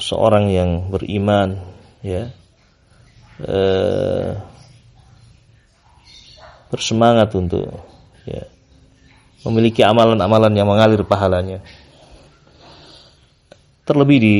seorang 0.00 0.48
yang 0.48 0.88
beriman 0.88 1.60
ya 2.00 2.32
eh, 3.44 4.30
bersemangat 6.72 7.30
untuk 7.38 7.70
ya 8.26 8.44
memiliki 9.46 9.86
amalan-amalan 9.86 10.52
yang 10.54 10.66
mengalir 10.66 11.00
pahalanya. 11.06 11.62
Terlebih 13.86 14.18
di 14.18 14.36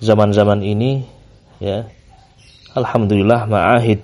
zaman-zaman 0.00 0.60
ini 0.64 1.04
ya 1.60 1.84
alhamdulillah 2.72 3.44
ma'ahid 3.44 4.00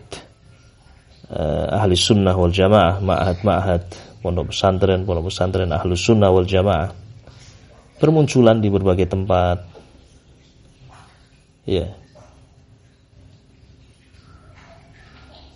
uh, 1.32 1.80
ahli 1.80 1.96
sunnah 1.96 2.36
wal 2.36 2.52
jamaah 2.52 3.00
ma'ahad-ma'ahad 3.00 3.84
pondok 4.20 4.52
pesantren 4.52 5.08
pondok 5.08 5.32
pesantren 5.32 5.72
ahli 5.72 5.96
sunnah 5.96 6.28
wal 6.28 6.44
jamaah 6.44 6.92
bermunculan 7.96 8.60
di 8.60 8.68
berbagai 8.68 9.08
tempat 9.08 9.64
ya 11.64 11.96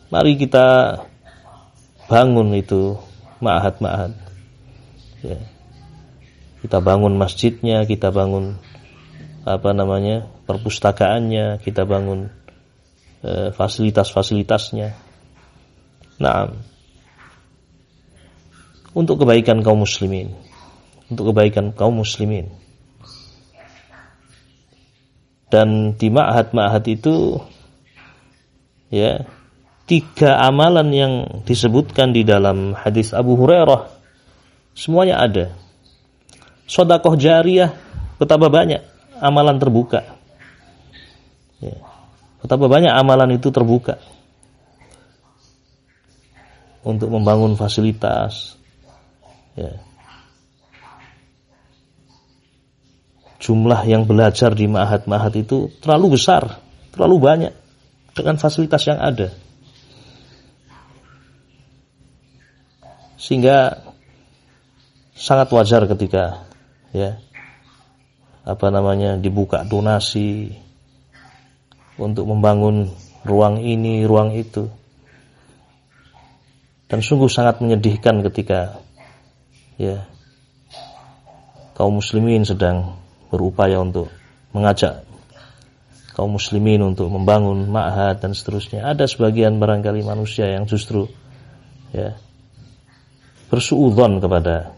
mari 0.09 0.41
kita 0.41 0.97
bangun 2.11 2.59
itu 2.59 2.99
ma'had-ma'had. 3.39 4.13
Ya. 5.23 5.39
Kita 6.61 6.83
bangun 6.83 7.15
masjidnya, 7.15 7.87
kita 7.87 8.11
bangun 8.11 8.59
apa 9.47 9.71
namanya 9.73 10.27
perpustakaannya, 10.45 11.63
kita 11.63 11.87
bangun 11.87 12.29
e, 13.23 13.55
fasilitas-fasilitasnya. 13.55 14.93
Nah, 16.21 16.53
untuk 18.93 19.25
kebaikan 19.25 19.63
kaum 19.63 19.87
muslimin, 19.87 20.35
untuk 21.09 21.33
kebaikan 21.33 21.73
kaum 21.73 22.03
muslimin. 22.03 22.51
Dan 25.51 25.95
di 25.95 26.13
ma'had-ma'had 26.13 26.85
itu 26.91 27.41
ya 28.93 29.25
tiga 29.91 30.39
amalan 30.39 30.95
yang 30.95 31.13
disebutkan 31.43 32.15
di 32.15 32.23
dalam 32.23 32.79
hadis 32.79 33.11
Abu 33.11 33.35
Hurairah 33.35 33.91
semuanya 34.71 35.19
ada. 35.19 35.51
Sodakoh 36.71 37.19
jariah 37.19 37.75
betapa 38.15 38.47
banyak 38.47 38.79
amalan 39.19 39.59
terbuka. 39.59 40.07
Ya. 41.59 41.75
Betapa 42.39 42.71
banyak 42.71 42.95
amalan 42.95 43.35
itu 43.35 43.51
terbuka 43.51 43.99
untuk 46.87 47.11
membangun 47.11 47.59
fasilitas. 47.59 48.55
Ya. 49.59 49.75
Jumlah 53.43 53.83
yang 53.91 54.07
belajar 54.07 54.55
di 54.55 54.71
mahat-mahat 54.71 55.35
itu 55.35 55.75
terlalu 55.83 56.15
besar, 56.15 56.63
terlalu 56.95 57.17
banyak 57.19 57.53
dengan 58.15 58.39
fasilitas 58.39 58.87
yang 58.87 59.03
ada. 59.03 59.50
Sehingga 63.21 63.85
sangat 65.13 65.53
wajar 65.53 65.85
ketika 65.85 66.49
ya 66.97 67.21
apa 68.49 68.67
namanya 68.73 69.21
dibuka 69.21 69.61
donasi 69.69 70.57
untuk 72.01 72.25
membangun 72.25 72.89
ruang 73.29 73.61
ini, 73.61 74.09
ruang 74.09 74.33
itu. 74.33 74.73
Dan 76.89 77.05
sungguh 77.05 77.29
sangat 77.29 77.61
menyedihkan 77.61 78.25
ketika 78.25 78.81
ya 79.77 80.09
kaum 81.77 82.01
muslimin 82.01 82.49
sedang 82.49 82.97
berupaya 83.29 83.79
untuk 83.79 84.09
mengajak 84.57 85.05
kaum 86.17 86.35
muslimin 86.35 86.83
untuk 86.83 87.07
membangun 87.13 87.69
ma'had 87.69 88.19
dan 88.19 88.33
seterusnya. 88.35 88.89
Ada 88.89 89.07
sebagian 89.07 89.61
barangkali 89.63 90.03
manusia 90.03 90.51
yang 90.51 90.67
justru 90.67 91.07
ya 91.95 92.19
bersuudzon 93.51 94.23
kepada 94.23 94.73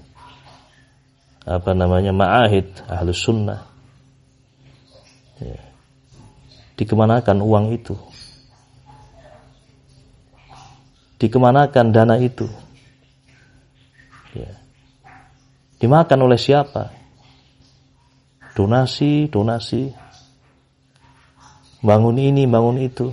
apa 1.45 1.71
namanya 1.77 2.11
ma'ahid 2.15 2.71
ahlus 2.89 3.21
sunnah 3.21 3.67
ya. 5.39 5.59
dikemanakan 6.81 7.39
uang 7.43 7.67
itu 7.77 7.95
dikemanakan 11.21 11.87
dana 11.93 12.17
itu 12.19 12.49
ya. 14.35 14.51
dimakan 15.79 16.19
oleh 16.27 16.39
siapa 16.41 16.95
donasi 18.57 19.29
donasi 19.29 20.03
bangun 21.83 22.17
ini, 22.17 22.47
bangun 22.47 22.79
itu. 22.79 23.11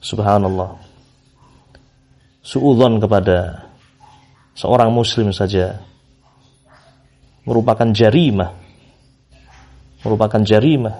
Subhanallah. 0.00 0.83
Suudzon 2.44 3.00
kepada 3.00 3.64
seorang 4.52 4.92
muslim 4.92 5.32
saja 5.32 5.80
merupakan 7.48 7.88
jarimah. 7.88 8.52
Merupakan 10.04 10.44
jarimah. 10.44 10.96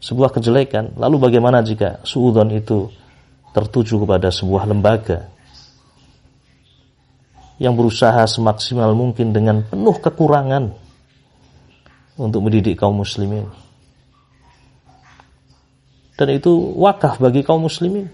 Sebuah 0.00 0.32
kejelekan. 0.32 0.96
Lalu 0.96 1.16
bagaimana 1.20 1.60
jika 1.60 2.00
suudzon 2.00 2.48
itu 2.56 2.88
tertuju 3.52 4.04
kepada 4.04 4.32
sebuah 4.32 4.68
lembaga 4.68 5.28
yang 7.56 7.72
berusaha 7.72 8.28
semaksimal 8.28 8.92
mungkin 8.92 9.32
dengan 9.32 9.64
penuh 9.64 9.96
kekurangan 9.96 10.76
untuk 12.20 12.40
mendidik 12.44 12.76
kaum 12.76 13.00
muslimin. 13.00 13.48
Dan 16.16 16.32
itu 16.32 16.52
wakaf 16.80 17.20
bagi 17.20 17.44
kaum 17.44 17.68
muslimin. 17.68 18.08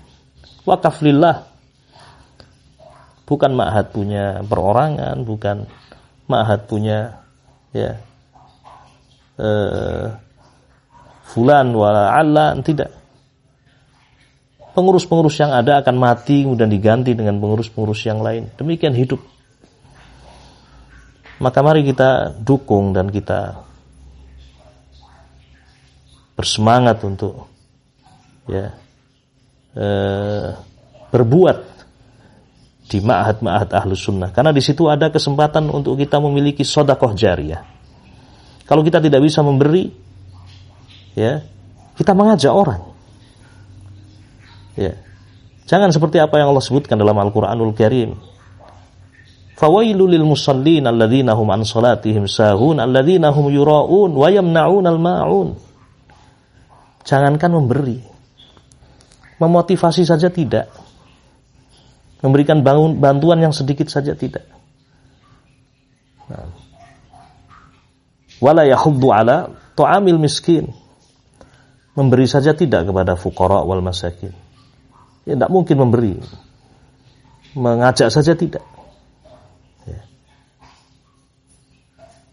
Wakaf 0.66 1.02
lillah. 1.02 1.51
Bukan 3.22 3.54
ma'had 3.54 3.94
punya 3.94 4.42
perorangan, 4.44 5.22
bukan 5.22 5.64
ma'had 6.26 6.66
punya 6.66 7.22
ya 7.72 7.96
eh, 9.38 10.06
fulan 11.32 11.72
wala 11.72 12.12
alan, 12.12 12.60
tidak. 12.60 12.92
Pengurus-pengurus 14.72 15.36
yang 15.36 15.52
ada 15.52 15.84
akan 15.84 15.96
mati 16.00 16.48
kemudian 16.48 16.72
diganti 16.72 17.12
dengan 17.12 17.36
pengurus-pengurus 17.36 18.08
yang 18.08 18.24
lain. 18.24 18.48
Demikian 18.56 18.96
hidup. 18.96 19.20
Maka 21.42 21.58
mari 21.60 21.84
kita 21.84 22.32
dukung 22.40 22.96
dan 22.96 23.12
kita 23.12 23.66
bersemangat 26.38 26.98
untuk 27.04 27.50
ya 28.48 28.72
eh, 29.76 30.48
berbuat 31.12 31.71
di 32.92 33.00
ma'had-ma'had 33.00 33.72
ahlu 33.72 33.96
sunnah. 33.96 34.28
Karena 34.36 34.52
di 34.52 34.60
situ 34.60 34.92
ada 34.92 35.08
kesempatan 35.08 35.72
untuk 35.72 35.96
kita 35.96 36.20
memiliki 36.20 36.60
sodakoh 36.60 37.16
jariah 37.16 37.72
kalau 38.72 38.80
kita 38.80 39.04
tidak 39.04 39.20
bisa 39.20 39.44
memberi 39.44 39.90
ya 41.12 41.44
kita 41.92 42.16
mengajak 42.16 42.48
orang. 42.48 42.80
Ya. 44.80 44.96
Jangan 45.68 45.92
seperti 45.92 46.16
apa 46.16 46.40
yang 46.40 46.56
Allah 46.56 46.64
sebutkan 46.64 46.96
dalam 46.96 47.12
Al-Qur'anul 47.20 47.76
Karim. 47.76 48.16
Fawailu 49.60 50.08
lil 50.08 50.24
musallin 50.24 50.88
alladzina 50.88 51.36
hum 51.36 51.52
an 51.52 51.68
salatihim 51.68 52.24
sahun 52.24 52.80
alladzina 52.80 53.28
hum 53.28 53.52
yura'un 53.52 54.10
wa 54.16 54.28
yamna'un 54.32 54.84
al-ma'un. 54.88 55.48
Jangankan 57.04 57.50
memberi, 57.52 58.00
memotivasi 59.36 60.08
saja 60.08 60.32
tidak. 60.32 60.81
Memberikan 62.22 62.62
bantuan 62.96 63.38
yang 63.42 63.50
sedikit 63.50 63.90
saja 63.90 64.14
tidak. 64.14 64.46
Wala 68.38 68.62
yahuddu 68.66 69.10
ala 69.10 69.50
tu'amil 69.74 70.18
miskin. 70.22 70.70
Memberi 71.92 72.24
saja 72.24 72.56
tidak 72.56 72.88
kepada 72.88 73.18
fukara 73.18 73.66
wal 73.66 73.84
masakin. 73.84 74.32
Ya 75.28 75.34
tidak 75.36 75.50
mungkin 75.52 75.76
memberi. 75.82 76.18
Mengajak 77.52 78.08
saja 78.08 78.32
tidak. 78.32 78.64
Ya. 79.84 80.00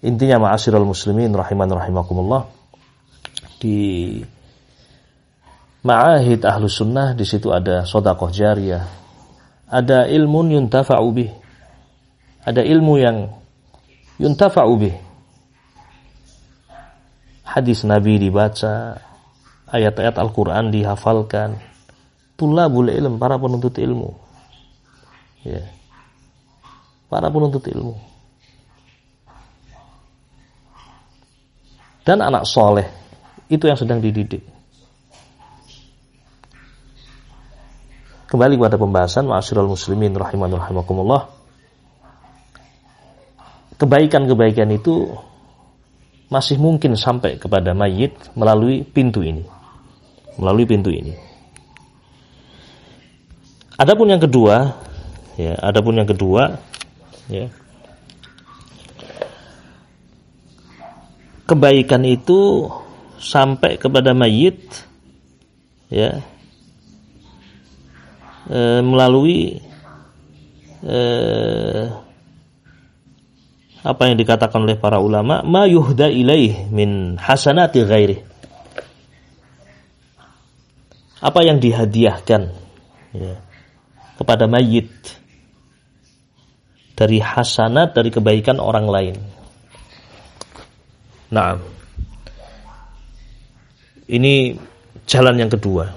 Intinya 0.05 0.47
ma'asyiral 0.47 0.87
muslimin 0.87 1.35
rahiman 1.35 1.67
rahimakumullah 1.67 2.47
di 3.59 4.15
Ma'ahid 5.79 6.43
ahlu 6.43 6.67
sunnah 6.67 7.15
di 7.15 7.23
situ 7.23 7.55
ada 7.55 7.87
sodakoh 7.87 8.27
jariah, 8.27 8.83
ada 9.69 10.09
ilmu 10.09 10.49
yuntafa'u 10.49 11.07
bih, 11.13 11.31
ada 12.41 12.65
ilmu 12.65 12.93
yang 12.97 13.29
yuntafa'u 14.17 14.73
bih. 14.81 14.95
Hadis 17.45 17.85
Nabi 17.85 18.17
dibaca, 18.17 18.97
ayat-ayat 19.69 20.17
Al-Quran 20.17 20.73
dihafalkan, 20.73 21.57
tulabul 22.37 22.89
ilm, 22.89 23.17
para 23.21 23.37
penuntut 23.37 23.77
ilmu. 23.77 24.13
Ya. 25.45 25.65
Para 27.09 27.29
penuntut 27.33 27.65
ilmu. 27.65 27.97
Dan 32.05 32.21
anak 32.21 32.45
soleh, 32.45 32.85
itu 33.49 33.65
yang 33.65 33.77
sedang 33.77 34.01
dididik. 34.01 34.58
Kembali 38.29 38.61
pada 38.61 38.77
pembahasan 38.77 39.25
ma'asyiral 39.25 39.65
muslimin 39.65 40.13
rahiman 40.13 40.53
rahimakumullah. 40.53 41.33
Kebaikan-kebaikan 43.81 44.69
itu 44.69 45.09
masih 46.29 46.61
mungkin 46.61 46.93
sampai 46.93 47.41
kepada 47.41 47.73
mayit 47.73 48.13
melalui 48.37 48.85
pintu 48.85 49.25
ini. 49.25 49.41
Melalui 50.37 50.69
pintu 50.69 50.93
ini. 50.93 51.17
Adapun 53.81 54.13
yang 54.13 54.21
kedua, 54.21 54.77
ya, 55.33 55.57
adapun 55.57 55.97
yang 55.97 56.05
kedua, 56.05 56.61
ya. 57.33 57.49
Kebaikan 61.49 62.05
itu 62.05 62.69
sampai 63.17 63.81
kepada 63.81 64.13
mayit 64.13 64.85
ya 65.89 66.21
e, 68.49 68.59
melalui 68.81 69.61
e, 70.83 70.99
apa 73.79 74.01
yang 74.11 74.19
dikatakan 74.19 74.65
oleh 74.65 74.75
para 74.75 74.99
ulama 74.99 75.39
ma 75.45 75.63
yuhda 75.69 76.11
ilaih 76.11 76.67
min 76.73 77.15
hasanati 77.15 77.85
ghairi 77.87 78.17
apa 81.19 81.39
yang 81.43 81.59
dihadiahkan 81.59 82.51
ya, 83.15 83.35
kepada 84.15 84.47
mayit 84.47 84.91
dari 86.99 87.23
hasanat 87.23 87.95
dari 87.95 88.11
kebaikan 88.11 88.59
orang 88.59 88.87
lain. 88.91 89.15
Nah, 91.31 91.55
ini 94.11 94.51
jalan 95.07 95.39
yang 95.39 95.47
kedua. 95.47 95.95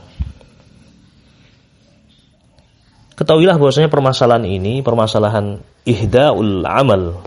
Ketahuilah 3.23 3.55
bahwasanya 3.55 3.87
permasalahan 3.87 4.43
ini, 4.43 4.83
permasalahan 4.83 5.63
ihdaul 5.87 6.67
amal 6.67 7.23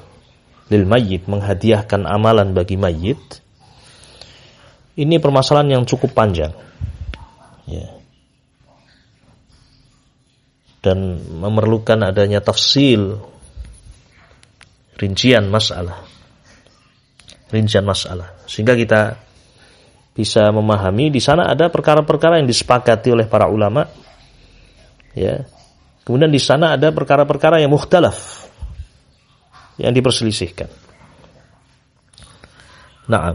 lil 0.68 0.84
mayyit, 0.84 1.24
menghadiahkan 1.32 2.04
amalan 2.04 2.52
bagi 2.52 2.76
mayit. 2.76 3.40
Ini 5.00 5.24
permasalahan 5.24 5.80
yang 5.80 5.84
cukup 5.88 6.12
panjang. 6.12 6.52
Ya. 7.64 7.96
Dan 10.84 11.16
memerlukan 11.40 12.04
adanya 12.04 12.44
tafsil 12.44 13.16
rincian 15.00 15.48
masalah. 15.48 16.04
Rincian 17.56 17.88
masalah. 17.88 18.36
Sehingga 18.52 18.76
kita 18.76 19.16
bisa 20.12 20.52
memahami 20.52 21.08
di 21.08 21.24
sana 21.24 21.48
ada 21.48 21.72
perkara-perkara 21.72 22.44
yang 22.44 22.52
disepakati 22.52 23.16
oleh 23.16 23.32
para 23.32 23.48
ulama 23.48 23.88
ya 25.16 25.55
Kemudian 26.06 26.30
di 26.30 26.38
sana 26.38 26.78
ada 26.78 26.94
perkara-perkara 26.94 27.58
yang 27.66 27.74
mukhtalaf 27.74 28.46
yang 29.82 29.90
diperselisihkan. 29.90 30.70
Nah, 33.10 33.34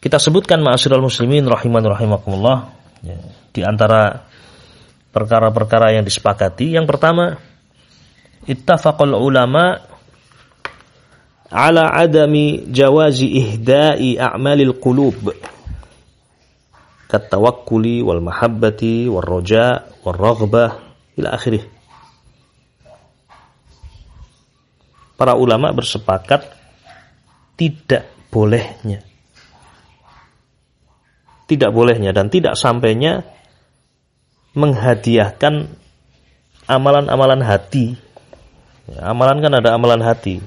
kita 0.00 0.16
sebutkan 0.16 0.64
ma'asyiral 0.64 1.04
muslimin 1.04 1.44
rahiman 1.44 1.84
rahimakumullah 1.84 2.72
ya, 3.04 3.20
di 3.52 3.60
antara 3.60 4.24
perkara-perkara 5.12 6.00
yang 6.00 6.04
disepakati. 6.08 6.72
Yang 6.72 6.86
pertama, 6.88 7.36
ittafaqal 8.48 9.12
ulama 9.12 9.76
ala 11.52 11.92
adami 11.92 12.64
jawazi 12.72 13.28
ihda'i 13.28 14.16
a'malil 14.16 14.80
qulub 14.80 15.34
katawakkuli 17.10 18.06
wal 18.06 18.22
mahabbati 18.22 19.10
wal 19.10 19.26
roja 19.26 19.82
wal 20.06 20.14
raghbah 20.14 20.89
ila 21.20 21.36
akhirih. 21.36 21.68
Para 25.20 25.36
ulama 25.36 25.68
bersepakat 25.76 26.48
tidak 27.60 28.08
bolehnya 28.32 29.04
tidak 31.50 31.74
bolehnya 31.74 32.14
dan 32.14 32.30
tidak 32.30 32.54
sampainya 32.54 33.26
menghadiahkan 34.54 35.66
amalan-amalan 36.70 37.42
hati. 37.42 37.98
Ya, 38.86 39.10
amalan 39.10 39.42
kan 39.42 39.52
ada 39.58 39.74
amalan 39.74 39.98
hati. 39.98 40.38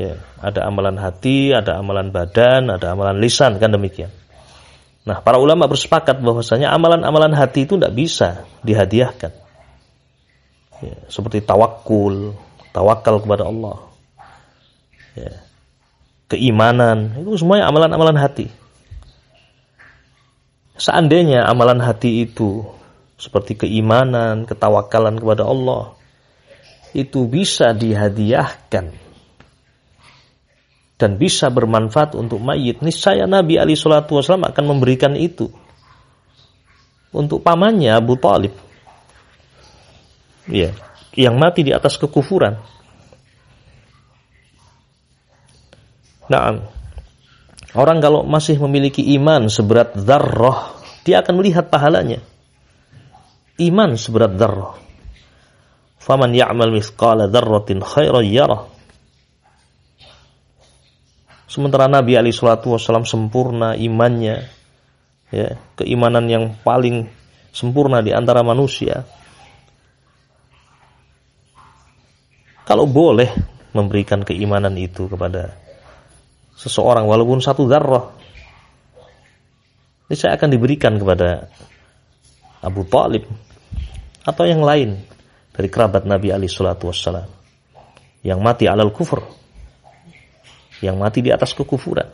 Ya, 0.00 0.16
ada 0.40 0.64
amalan 0.64 0.96
hati, 0.96 1.52
ada 1.52 1.76
amalan 1.76 2.08
badan, 2.08 2.72
ada 2.72 2.96
amalan 2.96 3.20
lisan 3.20 3.60
kan 3.60 3.68
demikian. 3.68 4.08
Nah, 5.04 5.20
para 5.20 5.36
ulama 5.36 5.68
bersepakat 5.68 6.24
bahwasanya 6.24 6.72
amalan-amalan 6.72 7.36
hati 7.36 7.68
itu 7.68 7.76
tidak 7.76 7.92
bisa 7.92 8.48
dihadiahkan. 8.64 9.41
Ya, 10.82 10.98
seperti 11.06 11.46
tawakul, 11.46 12.34
tawakal 12.74 13.22
kepada 13.22 13.46
Allah. 13.46 13.78
Ya, 15.14 15.32
keimanan, 16.26 17.22
itu 17.22 17.38
semuanya 17.38 17.70
amalan-amalan 17.70 18.18
hati. 18.18 18.50
Seandainya 20.74 21.46
amalan 21.46 21.78
hati 21.78 22.26
itu 22.26 22.66
seperti 23.14 23.54
keimanan, 23.54 24.48
ketawakalan 24.50 25.22
kepada 25.22 25.46
Allah, 25.46 25.94
itu 26.90 27.30
bisa 27.30 27.70
dihadiahkan 27.70 28.90
dan 30.98 31.18
bisa 31.18 31.50
bermanfaat 31.50 32.18
untuk 32.18 32.42
mayit, 32.42 32.82
niscaya 32.82 33.26
Nabi 33.26 33.58
Ali 33.58 33.74
Shallallahu 33.78 34.22
Wasallam 34.22 34.46
akan 34.50 34.64
memberikan 34.70 35.14
itu 35.14 35.50
untuk 37.12 37.44
pamannya 37.44 37.92
Abu 37.92 38.14
Talib, 38.18 38.54
ya, 40.48 40.70
yang 41.14 41.36
mati 41.36 41.66
di 41.66 41.72
atas 41.74 41.98
kekufuran. 41.98 42.58
Nah, 46.30 46.64
orang 47.76 47.98
kalau 48.00 48.24
masih 48.24 48.56
memiliki 48.62 49.04
iman 49.20 49.50
seberat 49.52 49.92
darroh, 49.98 50.78
dia 51.04 51.20
akan 51.20 51.34
melihat 51.42 51.68
pahalanya. 51.68 52.22
Iman 53.60 54.00
seberat 54.00 54.32
darroh. 54.38 54.78
Faman 56.02 56.34
ya'mal 56.34 56.74
mithqala 56.74 57.30
darratin 57.30 57.78
khairan 57.78 58.26
yarah 58.26 58.72
Sementara 61.52 61.84
Nabi 61.84 62.16
Ali 62.16 62.32
Shallallahu 62.32 62.80
Wasallam 62.80 63.04
sempurna 63.04 63.76
imannya, 63.76 64.48
ya, 65.28 65.60
keimanan 65.76 66.24
yang 66.24 66.56
paling 66.64 67.12
sempurna 67.52 68.00
di 68.00 68.08
antara 68.08 68.40
manusia. 68.40 69.04
Kalau 72.72 72.88
boleh 72.88 73.28
memberikan 73.76 74.24
keimanan 74.24 74.72
itu 74.80 75.04
kepada 75.04 75.52
seseorang 76.56 77.04
walaupun 77.04 77.36
satu 77.36 77.68
darah, 77.68 78.16
ini 80.08 80.16
saya 80.16 80.40
akan 80.40 80.48
diberikan 80.48 80.96
kepada 80.96 81.52
Abu 82.64 82.88
Talib 82.88 83.28
atau 84.24 84.48
yang 84.48 84.64
lain 84.64 85.04
dari 85.52 85.68
kerabat 85.68 86.08
Nabi 86.08 86.32
Ali 86.32 86.48
Shallallahu 86.48 86.88
Wasallam 86.88 87.28
yang 88.24 88.40
mati 88.40 88.64
alal 88.64 88.88
kufur 88.88 89.20
yang 90.80 90.96
mati 90.96 91.20
di 91.20 91.28
atas 91.28 91.52
kekufuran. 91.52 92.08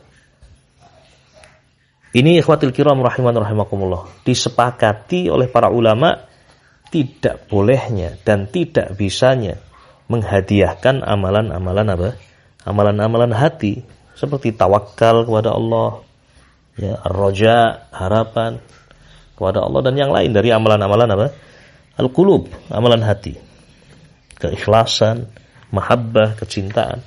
Ini 2.18 2.42
ikhwatil 2.42 2.74
kiram 2.74 2.98
rahiman 2.98 3.46
rahimakumullah. 3.46 4.26
Disepakati 4.26 5.30
oleh 5.30 5.46
para 5.46 5.70
ulama 5.70 6.18
tidak 6.90 7.46
bolehnya 7.46 8.18
dan 8.26 8.50
tidak 8.50 8.98
bisanya 8.98 9.67
menghadiahkan 10.08 11.04
amalan-amalan 11.04 11.86
apa? 11.92 12.08
Amalan-amalan 12.64 13.32
hati 13.32 13.84
seperti 14.18 14.50
tawakal 14.50 15.22
kepada 15.22 15.54
Allah, 15.54 16.02
ya, 16.74 16.98
roja, 17.06 17.86
harapan 17.94 18.58
kepada 19.38 19.62
Allah 19.62 19.80
dan 19.86 19.94
yang 19.94 20.10
lain 20.10 20.34
dari 20.34 20.50
amalan-amalan 20.50 21.08
apa? 21.14 21.26
Al-qulub, 22.00 22.50
amalan 22.72 23.04
hati. 23.04 23.38
Keikhlasan, 24.38 25.30
mahabbah, 25.70 26.34
kecintaan. 26.34 27.02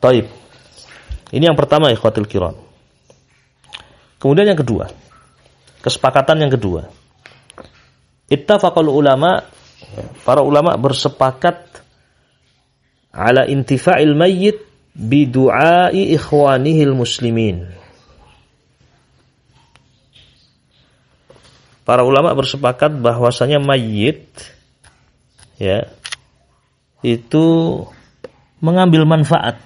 Taib. 0.00 0.28
Ini 1.32 1.44
yang 1.50 1.56
pertama 1.56 1.88
ikhwatul 1.92 2.28
kiram. 2.28 2.56
Kemudian 4.20 4.52
yang 4.52 4.60
kedua. 4.60 4.88
Kesepakatan 5.84 6.44
yang 6.44 6.52
kedua. 6.52 6.88
Ittafaqal 8.28 8.88
ulama 8.88 9.44
para 10.24 10.40
ulama 10.40 10.74
bersepakat 10.80 11.84
ala 13.14 13.46
intifa'il 13.46 14.14
mayyit 14.18 14.58
bi 14.94 15.26
du'ai 15.26 16.14
ikhwanihil 16.14 16.94
muslimin. 16.94 17.70
Para 21.84 22.00
ulama 22.00 22.32
bersepakat 22.32 22.96
bahwasanya 22.96 23.60
mayit 23.60 24.24
ya 25.60 25.84
itu 27.04 27.44
mengambil 28.64 29.04
manfaat 29.04 29.60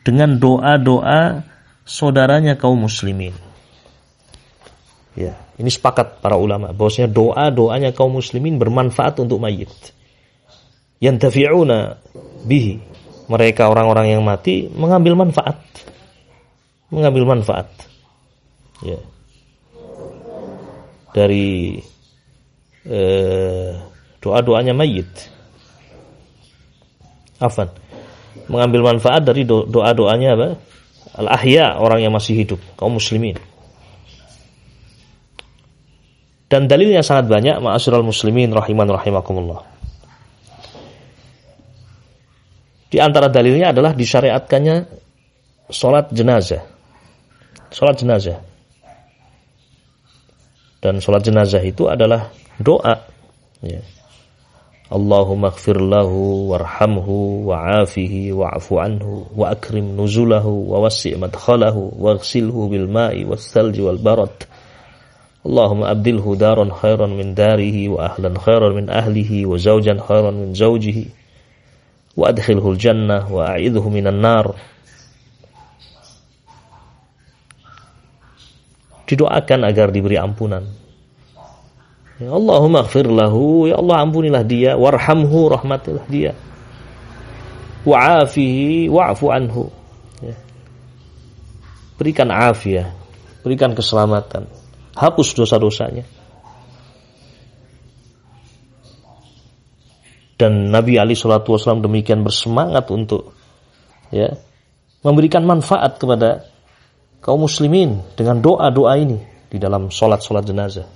dengan 0.00 0.40
doa-doa 0.40 1.44
saudaranya 1.84 2.56
kaum 2.56 2.88
muslimin. 2.88 3.36
Ya, 5.12 5.36
ini 5.60 5.68
sepakat 5.68 6.24
para 6.24 6.40
ulama 6.40 6.72
bahwasanya 6.72 7.12
doa-doanya 7.12 7.92
kaum 7.92 8.16
muslimin 8.16 8.56
bermanfaat 8.56 9.20
untuk 9.20 9.36
mayit. 9.36 9.68
Yantafi'una 11.04 12.00
bihi. 12.48 12.80
Mereka 13.28 13.68
orang-orang 13.68 14.16
yang 14.16 14.24
mati 14.24 14.66
mengambil 14.72 15.14
manfaat. 15.20 15.60
Mengambil 16.88 17.28
manfaat. 17.28 17.68
Ya. 18.80 18.98
Dari 21.12 21.78
eh, 22.88 23.70
doa-doanya 24.18 24.72
mayit. 24.72 25.12
Afan 27.36 27.68
mengambil 28.50 28.90
manfaat 28.90 29.22
dari 29.22 29.46
doa-doanya 29.46 30.28
apa? 30.34 30.48
Al-ahya, 31.10 31.78
orang 31.78 32.02
yang 32.02 32.12
masih 32.14 32.42
hidup, 32.42 32.60
kaum 32.74 32.98
muslimin. 32.98 33.38
Dan 36.50 36.66
dalilnya 36.66 37.06
sangat 37.06 37.30
banyak, 37.30 37.62
ma'asyiral 37.62 38.02
muslimin 38.02 38.50
rahiman 38.50 38.90
rahimakumullah. 38.90 39.62
Di 42.90 42.98
antara 42.98 43.30
dalilnya 43.30 43.70
adalah 43.70 43.94
disyariatkannya 43.94 44.76
sholat 45.70 46.10
jenazah. 46.10 46.66
Sholat 47.70 48.02
jenazah. 48.02 48.42
Dan 50.82 50.98
sholat 50.98 51.22
jenazah 51.22 51.62
itu 51.62 51.86
adalah 51.86 52.34
doa. 52.58 52.98
Ya 53.62 53.78
Allahumma 54.90 55.54
ighfir 55.54 55.78
lahu 55.78 56.50
warhamhu 56.50 57.46
wa'afihi 57.46 58.34
wa'fu 58.34 58.82
anhu 58.82 59.22
wa 59.38 59.54
akrim 59.54 59.94
nuzulahu 59.94 60.66
wa 60.66 60.82
wassi' 60.82 61.14
madkhalahu 61.14 61.94
waghsilhu 61.94 62.66
bil 62.66 62.90
ma'i 62.90 63.22
was 63.22 63.46
thalji 63.54 63.86
wal 63.86 64.02
barad 64.02 64.34
Allahumma 65.40 65.88
abdilhu 65.88 66.36
daran 66.36 66.68
khairan 66.68 67.16
min 67.16 67.32
darihi 67.32 67.88
wa 67.88 68.12
ahlan 68.12 68.36
khairan 68.36 68.76
min 68.76 68.86
ahlihi 68.92 69.48
wa 69.48 69.56
zawjan 69.56 69.96
khairan 69.96 70.36
min 70.36 70.50
zawjihi 70.52 71.08
wa 72.12 72.28
adkhilhu 72.28 72.76
jannah 72.76 73.24
wa 73.24 73.56
a'idhu 73.56 73.88
minan 73.88 74.20
nar 74.20 74.52
Didoakan 79.10 79.66
agar 79.66 79.90
diberi 79.90 80.14
ampunan 80.20 80.62
Ya 82.20 82.36
Allahumma 82.36 82.84
gfir 82.84 83.08
lahu, 83.08 83.64
ya 83.64 83.80
Allah 83.80 84.04
ampunilah 84.04 84.44
dia, 84.44 84.76
warhamhu, 84.76 85.48
rahmatilah 85.48 86.04
dia. 86.04 86.36
Wa'afihi, 87.88 88.92
wa'fu 88.92 89.32
anhu. 89.32 89.72
Ya. 90.20 90.36
Berikan 91.96 92.28
afiah, 92.28 92.92
berikan 93.40 93.72
keselamatan, 93.72 94.44
hapus 95.00 95.32
dosa-dosanya. 95.32 96.04
Dan 100.36 100.72
Nabi 100.72 100.96
Ali 100.96 101.16
Shallallahu 101.16 101.56
Wasallam 101.56 101.84
demikian 101.84 102.24
bersemangat 102.24 102.88
untuk 102.92 103.32
ya 104.12 104.36
memberikan 105.04 105.44
manfaat 105.44 105.96
kepada 106.00 106.48
kaum 107.20 107.44
muslimin 107.44 108.00
dengan 108.16 108.40
doa-doa 108.40 108.96
ini 109.00 109.20
di 109.48 109.56
dalam 109.60 109.92
sholat-sholat 109.92 110.44
jenazah. 110.44 110.88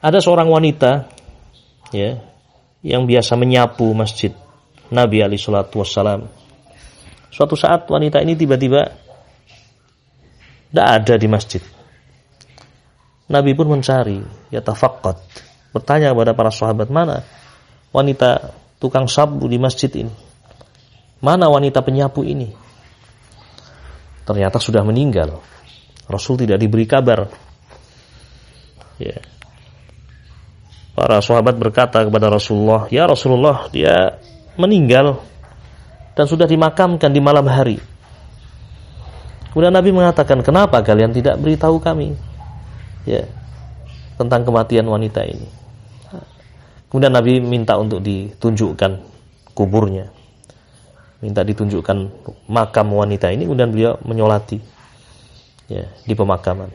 Ada 0.00 0.24
seorang 0.24 0.48
wanita 0.48 1.12
ya 1.92 2.16
yang 2.80 3.04
biasa 3.04 3.36
menyapu 3.36 3.92
masjid 3.92 4.32
Nabi 4.88 5.20
Ali 5.20 5.36
Shallallahu 5.36 5.84
Wasallam. 5.84 6.32
Suatu 7.28 7.60
saat 7.60 7.84
wanita 7.84 8.24
ini 8.24 8.40
tiba-tiba 8.40 9.09
tidak 10.70 10.86
ada 10.86 11.14
di 11.18 11.28
masjid. 11.28 11.62
Nabi 13.30 13.54
pun 13.54 13.70
mencari, 13.70 14.22
ya 14.50 14.58
tafakat, 14.62 15.18
bertanya 15.70 16.10
kepada 16.14 16.34
para 16.34 16.50
sahabat 16.50 16.90
mana 16.90 17.22
wanita 17.94 18.54
tukang 18.82 19.06
sapu 19.06 19.46
di 19.46 19.58
masjid 19.58 19.90
ini, 19.94 20.10
mana 21.22 21.46
wanita 21.50 21.82
penyapu 21.82 22.22
ini. 22.26 22.50
Ternyata 24.26 24.62
sudah 24.62 24.86
meninggal. 24.86 25.42
Rasul 26.10 26.42
tidak 26.42 26.58
diberi 26.58 26.86
kabar. 26.86 27.26
Ya, 28.98 29.18
Para 31.00 31.22
sahabat 31.24 31.56
berkata 31.56 32.04
kepada 32.04 32.28
Rasulullah, 32.28 32.84
"Ya 32.92 33.08
Rasulullah, 33.08 33.70
dia 33.72 34.20
meninggal. 34.60 35.16
dan 36.10 36.28
sudah 36.28 36.44
dimakamkan 36.44 37.08
di 37.08 37.22
malam 37.22 37.48
hari. 37.48 37.80
Kemudian 39.50 39.74
Nabi 39.74 39.90
mengatakan, 39.90 40.40
"Kenapa 40.46 40.78
kalian 40.82 41.10
tidak 41.10 41.38
beritahu 41.42 41.82
kami?" 41.82 42.14
Ya. 43.02 43.26
Tentang 44.14 44.46
kematian 44.46 44.86
wanita 44.86 45.24
ini. 45.26 45.48
Kemudian 46.90 47.14
Nabi 47.14 47.38
minta 47.38 47.78
untuk 47.78 48.02
ditunjukkan 48.02 48.98
kuburnya. 49.54 50.10
Minta 51.22 51.46
ditunjukkan 51.46 51.96
makam 52.50 52.90
wanita 52.96 53.30
ini 53.30 53.44
kemudian 53.44 53.70
beliau 53.70 53.94
menyolati 54.02 54.58
ya, 55.70 55.86
di 56.02 56.14
pemakaman. 56.16 56.72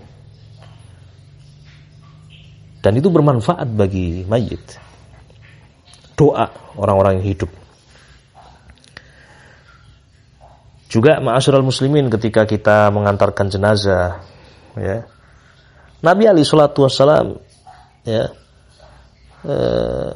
Dan 2.80 3.02
itu 3.02 3.10
bermanfaat 3.10 3.66
bagi 3.74 4.24
mayit. 4.30 4.78
Doa 6.14 6.48
orang-orang 6.78 7.20
yang 7.20 7.28
hidup. 7.36 7.52
Juga 10.96 11.20
ma'asyiral 11.20 11.60
muslimin 11.60 12.08
ketika 12.08 12.48
kita 12.48 12.88
mengantarkan 12.88 13.52
jenazah 13.52 14.24
ya. 14.80 15.04
Nabi 16.00 16.24
Ali 16.24 16.48
salatu 16.48 16.88
wassalam 16.88 17.36
ya 18.08 18.32
eh, 19.44 20.12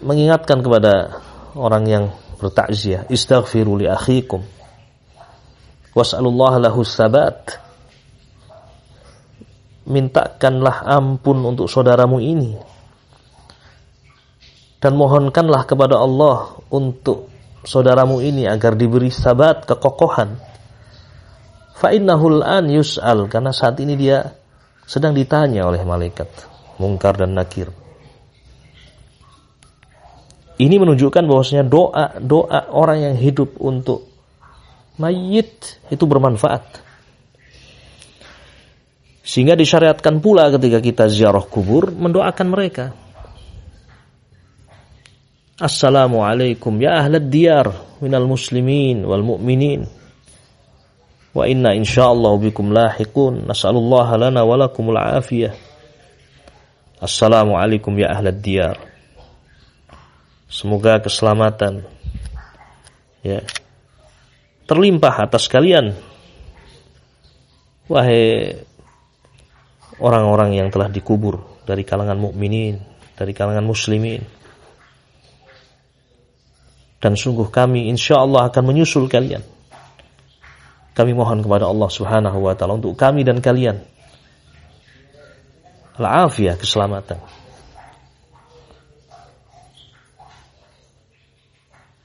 mengingatkan 0.00 0.64
kepada 0.64 1.20
orang 1.52 1.84
yang 1.84 2.04
bertakziah 2.40 3.04
istaghfiru 3.12 3.76
li 3.76 3.92
akhikum 3.92 4.40
was'alullah 5.92 6.64
lahu 6.64 6.80
sabat 6.80 7.60
mintakanlah 9.84 10.80
ampun 10.96 11.44
untuk 11.44 11.68
saudaramu 11.68 12.24
ini 12.24 12.56
dan 14.80 14.96
mohonkanlah 14.96 15.68
kepada 15.68 16.00
Allah 16.00 16.56
untuk 16.72 17.35
saudaramu 17.64 18.20
ini 18.20 18.44
agar 18.44 18.74
diberi 18.74 19.08
sabat 19.08 19.64
kekokohan. 19.64 20.36
Fa 21.76 21.92
innahul 21.92 22.40
an 22.40 22.72
yus'al 22.72 23.28
karena 23.28 23.52
saat 23.52 23.76
ini 23.84 23.94
dia 23.96 24.32
sedang 24.88 25.12
ditanya 25.12 25.68
oleh 25.68 25.84
malaikat 25.84 26.28
mungkar 26.80 27.16
dan 27.20 27.36
nakir. 27.36 27.68
Ini 30.56 30.80
menunjukkan 30.80 31.28
bahwasanya 31.28 31.68
doa 31.68 32.16
doa 32.16 32.72
orang 32.72 33.12
yang 33.12 33.16
hidup 33.20 33.60
untuk 33.60 34.08
mayit 34.96 35.84
itu 35.92 36.04
bermanfaat. 36.08 36.80
Sehingga 39.20 39.52
disyariatkan 39.52 40.24
pula 40.24 40.48
ketika 40.54 40.80
kita 40.80 41.04
ziarah 41.12 41.44
kubur 41.44 41.92
mendoakan 41.92 42.46
mereka. 42.48 42.96
Assalamualaikum 45.56 46.84
ya 46.84 47.00
ahlad 47.00 47.32
diyar 47.32 47.72
minal 48.04 48.28
muslimin 48.28 49.08
wal 49.08 49.24
mu'minin. 49.24 49.88
Wa 51.32 51.48
inna 51.48 51.72
insyaallah 51.72 52.36
bikum 52.36 52.76
lahiqun 52.76 53.48
nas'alullaha 53.48 54.20
lana 54.20 54.44
wa 54.44 54.52
lakumul 54.60 55.00
afiyah. 55.00 55.56
Assalamualaikum 57.00 57.88
ya 57.96 58.12
ahlad 58.12 58.36
diyar. 58.36 58.76
Semoga 60.44 61.00
keselamatan 61.00 61.88
ya. 63.24 63.40
Terlimpah 64.68 65.24
atas 65.24 65.48
kalian. 65.48 65.96
Wahai 67.88 68.52
orang-orang 70.04 70.52
yang 70.52 70.68
telah 70.68 70.92
dikubur 70.92 71.64
dari 71.64 71.80
kalangan 71.80 72.20
mukminin 72.20 72.76
dari 73.16 73.32
kalangan 73.32 73.64
muslimin 73.64 74.35
dan 77.00 77.12
sungguh 77.14 77.52
kami 77.52 77.92
insya 77.92 78.24
Allah 78.24 78.48
akan 78.48 78.62
menyusul 78.72 79.06
kalian. 79.06 79.44
Kami 80.96 81.12
mohon 81.12 81.44
kepada 81.44 81.68
Allah 81.68 81.92
Subhanahu 81.92 82.38
wa 82.40 82.56
taala 82.56 82.80
untuk 82.80 82.96
kami 82.96 83.20
dan 83.20 83.44
kalian 83.44 83.84
al-afiyah 86.00 86.56
keselamatan. 86.56 87.20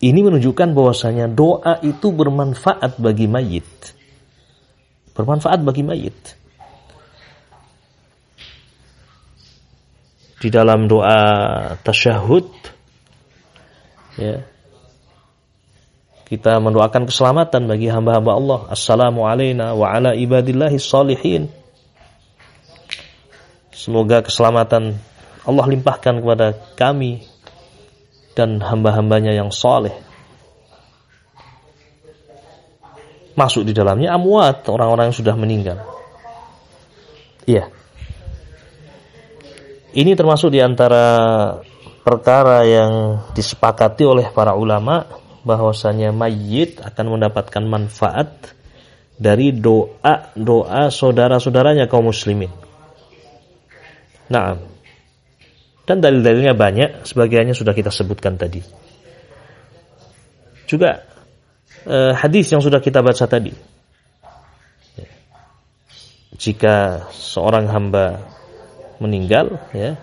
Ini 0.01 0.17
menunjukkan 0.17 0.73
bahwasanya 0.73 1.29
doa 1.29 1.77
itu 1.85 2.09
bermanfaat 2.09 2.97
bagi 2.97 3.29
mayit. 3.29 3.69
Bermanfaat 5.13 5.61
bagi 5.61 5.85
mayit. 5.85 6.17
Di 10.41 10.49
dalam 10.49 10.89
doa 10.89 11.21
tasyahud 11.85 12.49
ya, 14.17 14.41
kita 16.31 16.63
mendoakan 16.63 17.11
keselamatan 17.11 17.67
bagi 17.67 17.91
hamba-hamba 17.91 18.31
Allah. 18.39 18.59
Assalamu 18.71 19.27
alayna 19.27 19.75
wa 19.75 19.91
ala 19.91 20.15
ibadillahi 20.15 20.79
salihin. 20.79 21.51
Semoga 23.75 24.23
keselamatan 24.23 24.95
Allah 25.43 25.65
limpahkan 25.67 26.23
kepada 26.23 26.55
kami 26.79 27.27
dan 28.31 28.63
hamba-hambanya 28.63 29.35
yang 29.35 29.51
soleh. 29.51 29.91
Masuk 33.35 33.67
di 33.67 33.75
dalamnya 33.75 34.15
amwat, 34.15 34.71
orang-orang 34.71 35.11
yang 35.11 35.17
sudah 35.19 35.35
meninggal. 35.35 35.83
Iya. 37.43 37.67
Ini 39.91 40.15
termasuk 40.15 40.55
di 40.55 40.63
antara 40.63 41.03
perkara 42.07 42.63
yang 42.63 43.19
disepakati 43.35 44.07
oleh 44.07 44.31
para 44.31 44.55
ulama 44.55 45.20
bahwasanya 45.41 46.13
mayit 46.13 46.81
akan 46.81 47.17
mendapatkan 47.17 47.63
manfaat 47.65 48.53
dari 49.21 49.53
doa-doa 49.53 50.89
saudara-saudaranya 50.89 51.85
kaum 51.85 52.09
muslimin. 52.09 52.49
Nah, 54.31 54.57
dan 55.85 55.97
dalil-dalilnya 55.99 56.55
banyak, 56.55 56.89
sebagiannya 57.05 57.53
sudah 57.53 57.75
kita 57.75 57.93
sebutkan 57.93 58.37
tadi. 58.37 58.63
Juga 60.69 61.03
eh, 61.85 62.13
hadis 62.15 62.47
yang 62.49 62.63
sudah 62.63 62.79
kita 62.79 63.03
baca 63.03 63.25
tadi. 63.27 63.51
Jika 66.41 67.05
seorang 67.13 67.69
hamba 67.69 68.25
meninggal, 68.97 69.61
ya, 69.77 69.93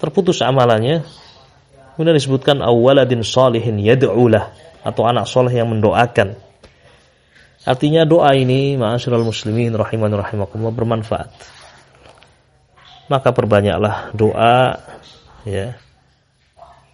terputus 0.00 0.40
amalannya, 0.40 1.04
Kemudian 1.92 2.16
disebutkan 2.16 2.64
awaladin 2.64 3.20
salihin 3.20 3.76
yad'ulah 3.76 4.52
atau 4.82 5.02
anak 5.04 5.28
soleh 5.28 5.52
yang 5.52 5.68
mendoakan. 5.68 6.34
Artinya 7.62 8.02
doa 8.02 8.34
ini 8.34 8.74
ma'asyiral 8.74 9.22
muslimin 9.22 9.76
rahiman 9.76 10.10
rahimakumullah 10.10 10.74
bermanfaat. 10.74 11.30
Maka 13.06 13.30
perbanyaklah 13.30 14.10
doa 14.16 14.82
ya 15.46 15.76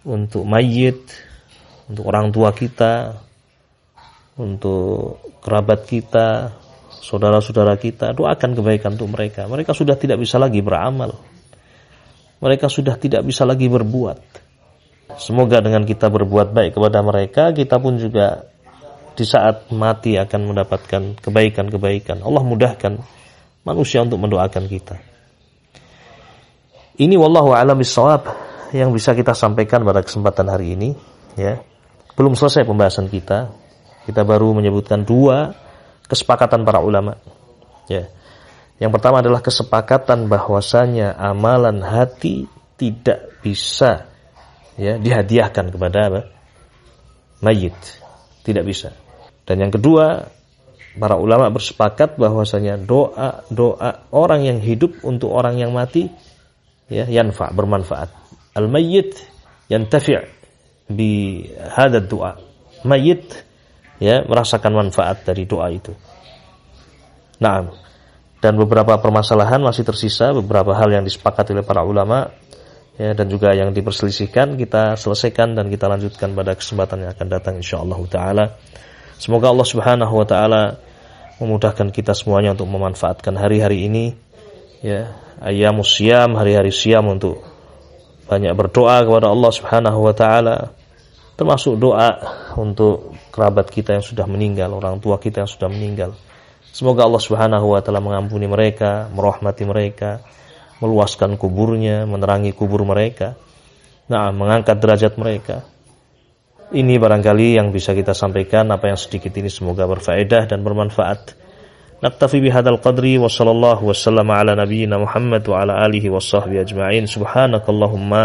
untuk 0.05 0.45
mayit, 0.45 0.99
untuk 1.89 2.05
orang 2.05 2.29
tua 2.29 2.53
kita, 2.53 3.17
untuk 4.37 5.23
kerabat 5.41 5.89
kita, 5.89 6.53
saudara-saudara 7.01 7.79
kita, 7.81 8.13
doakan 8.13 8.53
kebaikan 8.53 8.93
untuk 8.93 9.09
mereka. 9.09 9.49
Mereka 9.49 9.73
sudah 9.73 9.97
tidak 9.97 10.21
bisa 10.21 10.37
lagi 10.37 10.61
beramal. 10.61 11.17
Mereka 12.39 12.69
sudah 12.69 12.93
tidak 12.95 13.25
bisa 13.25 13.41
lagi 13.47 13.65
berbuat. 13.65 14.48
Semoga 15.17 15.57
dengan 15.63 15.87
kita 15.87 16.11
berbuat 16.11 16.53
baik 16.53 16.77
kepada 16.77 17.01
mereka, 17.01 17.49
kita 17.49 17.81
pun 17.81 17.97
juga 17.97 18.45
di 19.17 19.25
saat 19.25 19.67
mati 19.73 20.15
akan 20.15 20.53
mendapatkan 20.53 21.17
kebaikan-kebaikan. 21.19 22.21
Allah 22.21 22.43
mudahkan 22.45 23.01
manusia 23.65 24.05
untuk 24.05 24.21
mendoakan 24.21 24.69
kita. 24.69 24.95
Ini 26.99 27.15
wallahu 27.15 27.55
a'lam 27.55 27.79
bishawab 27.79 28.27
yang 28.75 28.91
bisa 28.91 29.15
kita 29.15 29.31
sampaikan 29.31 29.81
pada 29.87 30.03
kesempatan 30.03 30.45
hari 30.51 30.75
ini, 30.75 30.89
ya. 31.39 31.63
Belum 32.19 32.35
selesai 32.35 32.67
pembahasan 32.67 33.07
kita. 33.07 33.55
Kita 34.03 34.27
baru 34.27 34.51
menyebutkan 34.51 35.07
dua 35.07 35.55
kesepakatan 36.09 36.67
para 36.67 36.83
ulama. 36.83 37.15
Ya. 37.87 38.11
Yang 38.81 38.99
pertama 38.99 39.23
adalah 39.23 39.39
kesepakatan 39.39 40.27
bahwasanya 40.27 41.15
amalan 41.15 41.79
hati 41.79 42.51
tidak 42.75 43.39
bisa 43.39 44.08
ya 44.79 44.95
dihadiahkan 44.95 45.75
kepada 45.75 45.99
apa? 46.07 46.21
mayit. 47.43 47.75
Tidak 48.43 48.63
bisa. 48.63 48.95
Dan 49.43 49.67
yang 49.67 49.71
kedua, 49.75 50.31
para 50.95 51.19
ulama 51.19 51.51
bersepakat 51.51 52.15
bahwasanya 52.15 52.79
doa 52.79 53.43
doa 53.51 54.07
orang 54.15 54.47
yang 54.47 54.59
hidup 54.63 55.03
untuk 55.03 55.31
orang 55.35 55.59
yang 55.59 55.75
mati 55.75 56.07
ya 56.87 57.05
yanfa 57.05 57.51
bermanfaat. 57.51 58.09
Al 58.55 58.65
mayyit 58.71 59.19
yantafi' 59.69 60.23
bi 60.89 61.43
hadha 61.75 62.01
doa. 62.01 62.39
Mayit 62.87 63.35
ya 63.99 64.23
merasakan 64.23 64.87
manfaat 64.87 65.27
dari 65.27 65.43
doa 65.43 65.67
itu. 65.69 65.91
Nah, 67.39 67.67
dan 68.39 68.55
beberapa 68.55 68.95
permasalahan 68.99 69.59
masih 69.59 69.83
tersisa, 69.83 70.31
beberapa 70.31 70.71
hal 70.75 70.91
yang 70.91 71.03
disepakati 71.03 71.51
oleh 71.51 71.63
para 71.63 71.83
ulama 71.83 72.31
ya 72.99 73.15
dan 73.15 73.31
juga 73.31 73.55
yang 73.55 73.71
diperselisihkan 73.71 74.59
kita 74.59 74.99
selesaikan 74.99 75.55
dan 75.55 75.71
kita 75.71 75.87
lanjutkan 75.87 76.35
pada 76.35 76.51
kesempatan 76.59 77.07
yang 77.07 77.11
akan 77.15 77.27
datang 77.31 77.55
insyaallah 77.55 77.99
taala. 78.11 78.45
Semoga 79.15 79.55
Allah 79.55 79.67
Subhanahu 79.67 80.13
wa 80.19 80.27
taala 80.27 80.63
memudahkan 81.39 81.95
kita 81.95 82.11
semuanya 82.11 82.51
untuk 82.51 82.67
memanfaatkan 82.67 83.39
hari-hari 83.39 83.87
ini 83.87 84.05
ya 84.83 85.15
ayamus 85.39 85.95
siam 85.95 86.35
hari-hari 86.35 86.75
siam 86.75 87.07
untuk 87.07 87.39
banyak 88.27 88.51
berdoa 88.51 89.07
kepada 89.07 89.31
Allah 89.31 89.51
Subhanahu 89.55 89.99
wa 90.03 90.13
taala 90.13 90.75
termasuk 91.39 91.79
doa 91.79 92.19
untuk 92.59 93.15
kerabat 93.31 93.71
kita 93.71 93.95
yang 93.95 94.03
sudah 94.03 94.27
meninggal, 94.27 94.75
orang 94.75 94.99
tua 94.99 95.15
kita 95.15 95.47
yang 95.47 95.47
sudah 95.47 95.71
meninggal. 95.71 96.11
Semoga 96.75 97.07
Allah 97.07 97.23
Subhanahu 97.23 97.71
wa 97.71 97.79
taala 97.79 98.03
mengampuni 98.03 98.43
mereka, 98.51 99.07
merahmati 99.15 99.63
mereka, 99.63 100.19
meluaskan 100.79 101.35
kuburnya, 101.35 102.07
menerangi 102.07 102.55
kubur 102.55 102.83
mereka. 102.87 103.35
Nah, 104.09 104.33
mengangkat 104.33 104.79
derajat 104.79 105.13
mereka. 105.19 105.61
Ini 106.69 107.01
barangkali 107.01 107.57
yang 107.57 107.73
bisa 107.73 107.97
kita 107.97 108.13
sampaikan 108.13 108.69
apa 108.69 108.93
yang 108.93 108.99
sedikit 108.99 109.33
ini 109.37 109.49
semoga 109.49 109.89
berfaedah 109.89 110.49
dan 110.49 110.61
bermanfaat. 110.61 111.33
Naktafi 111.99 112.39
bihadzal 112.39 112.79
qadri 112.79 113.19
wa 113.19 113.27
sallallahu 113.27 113.91
wasallam 113.91 114.29
ala 114.31 114.55
nabiyyina 114.55 115.01
Muhammad 115.01 115.43
wa 115.49 115.65
ala 115.65 115.83
alihi 115.83 116.07
wa 116.07 116.23
sahbihi 116.23 116.63
ajma'in. 116.63 117.09
Subhanakallahumma 117.09 118.23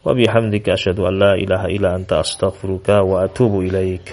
wa 0.00 0.08
bihamdika 0.16 0.72
asyhadu 0.78 1.04
an 1.04 1.14
la 1.20 1.32
ilaha 1.36 1.68
illa 1.68 1.92
anta 1.98 2.24
astaghfiruka 2.24 3.04
wa 3.04 3.26
atubu 3.26 3.60
ilaik. 3.66 4.08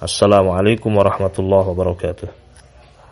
Assalamualaikum 0.00 0.94
warahmatullahi 0.94 1.68
wabarakatuh. 1.68 2.43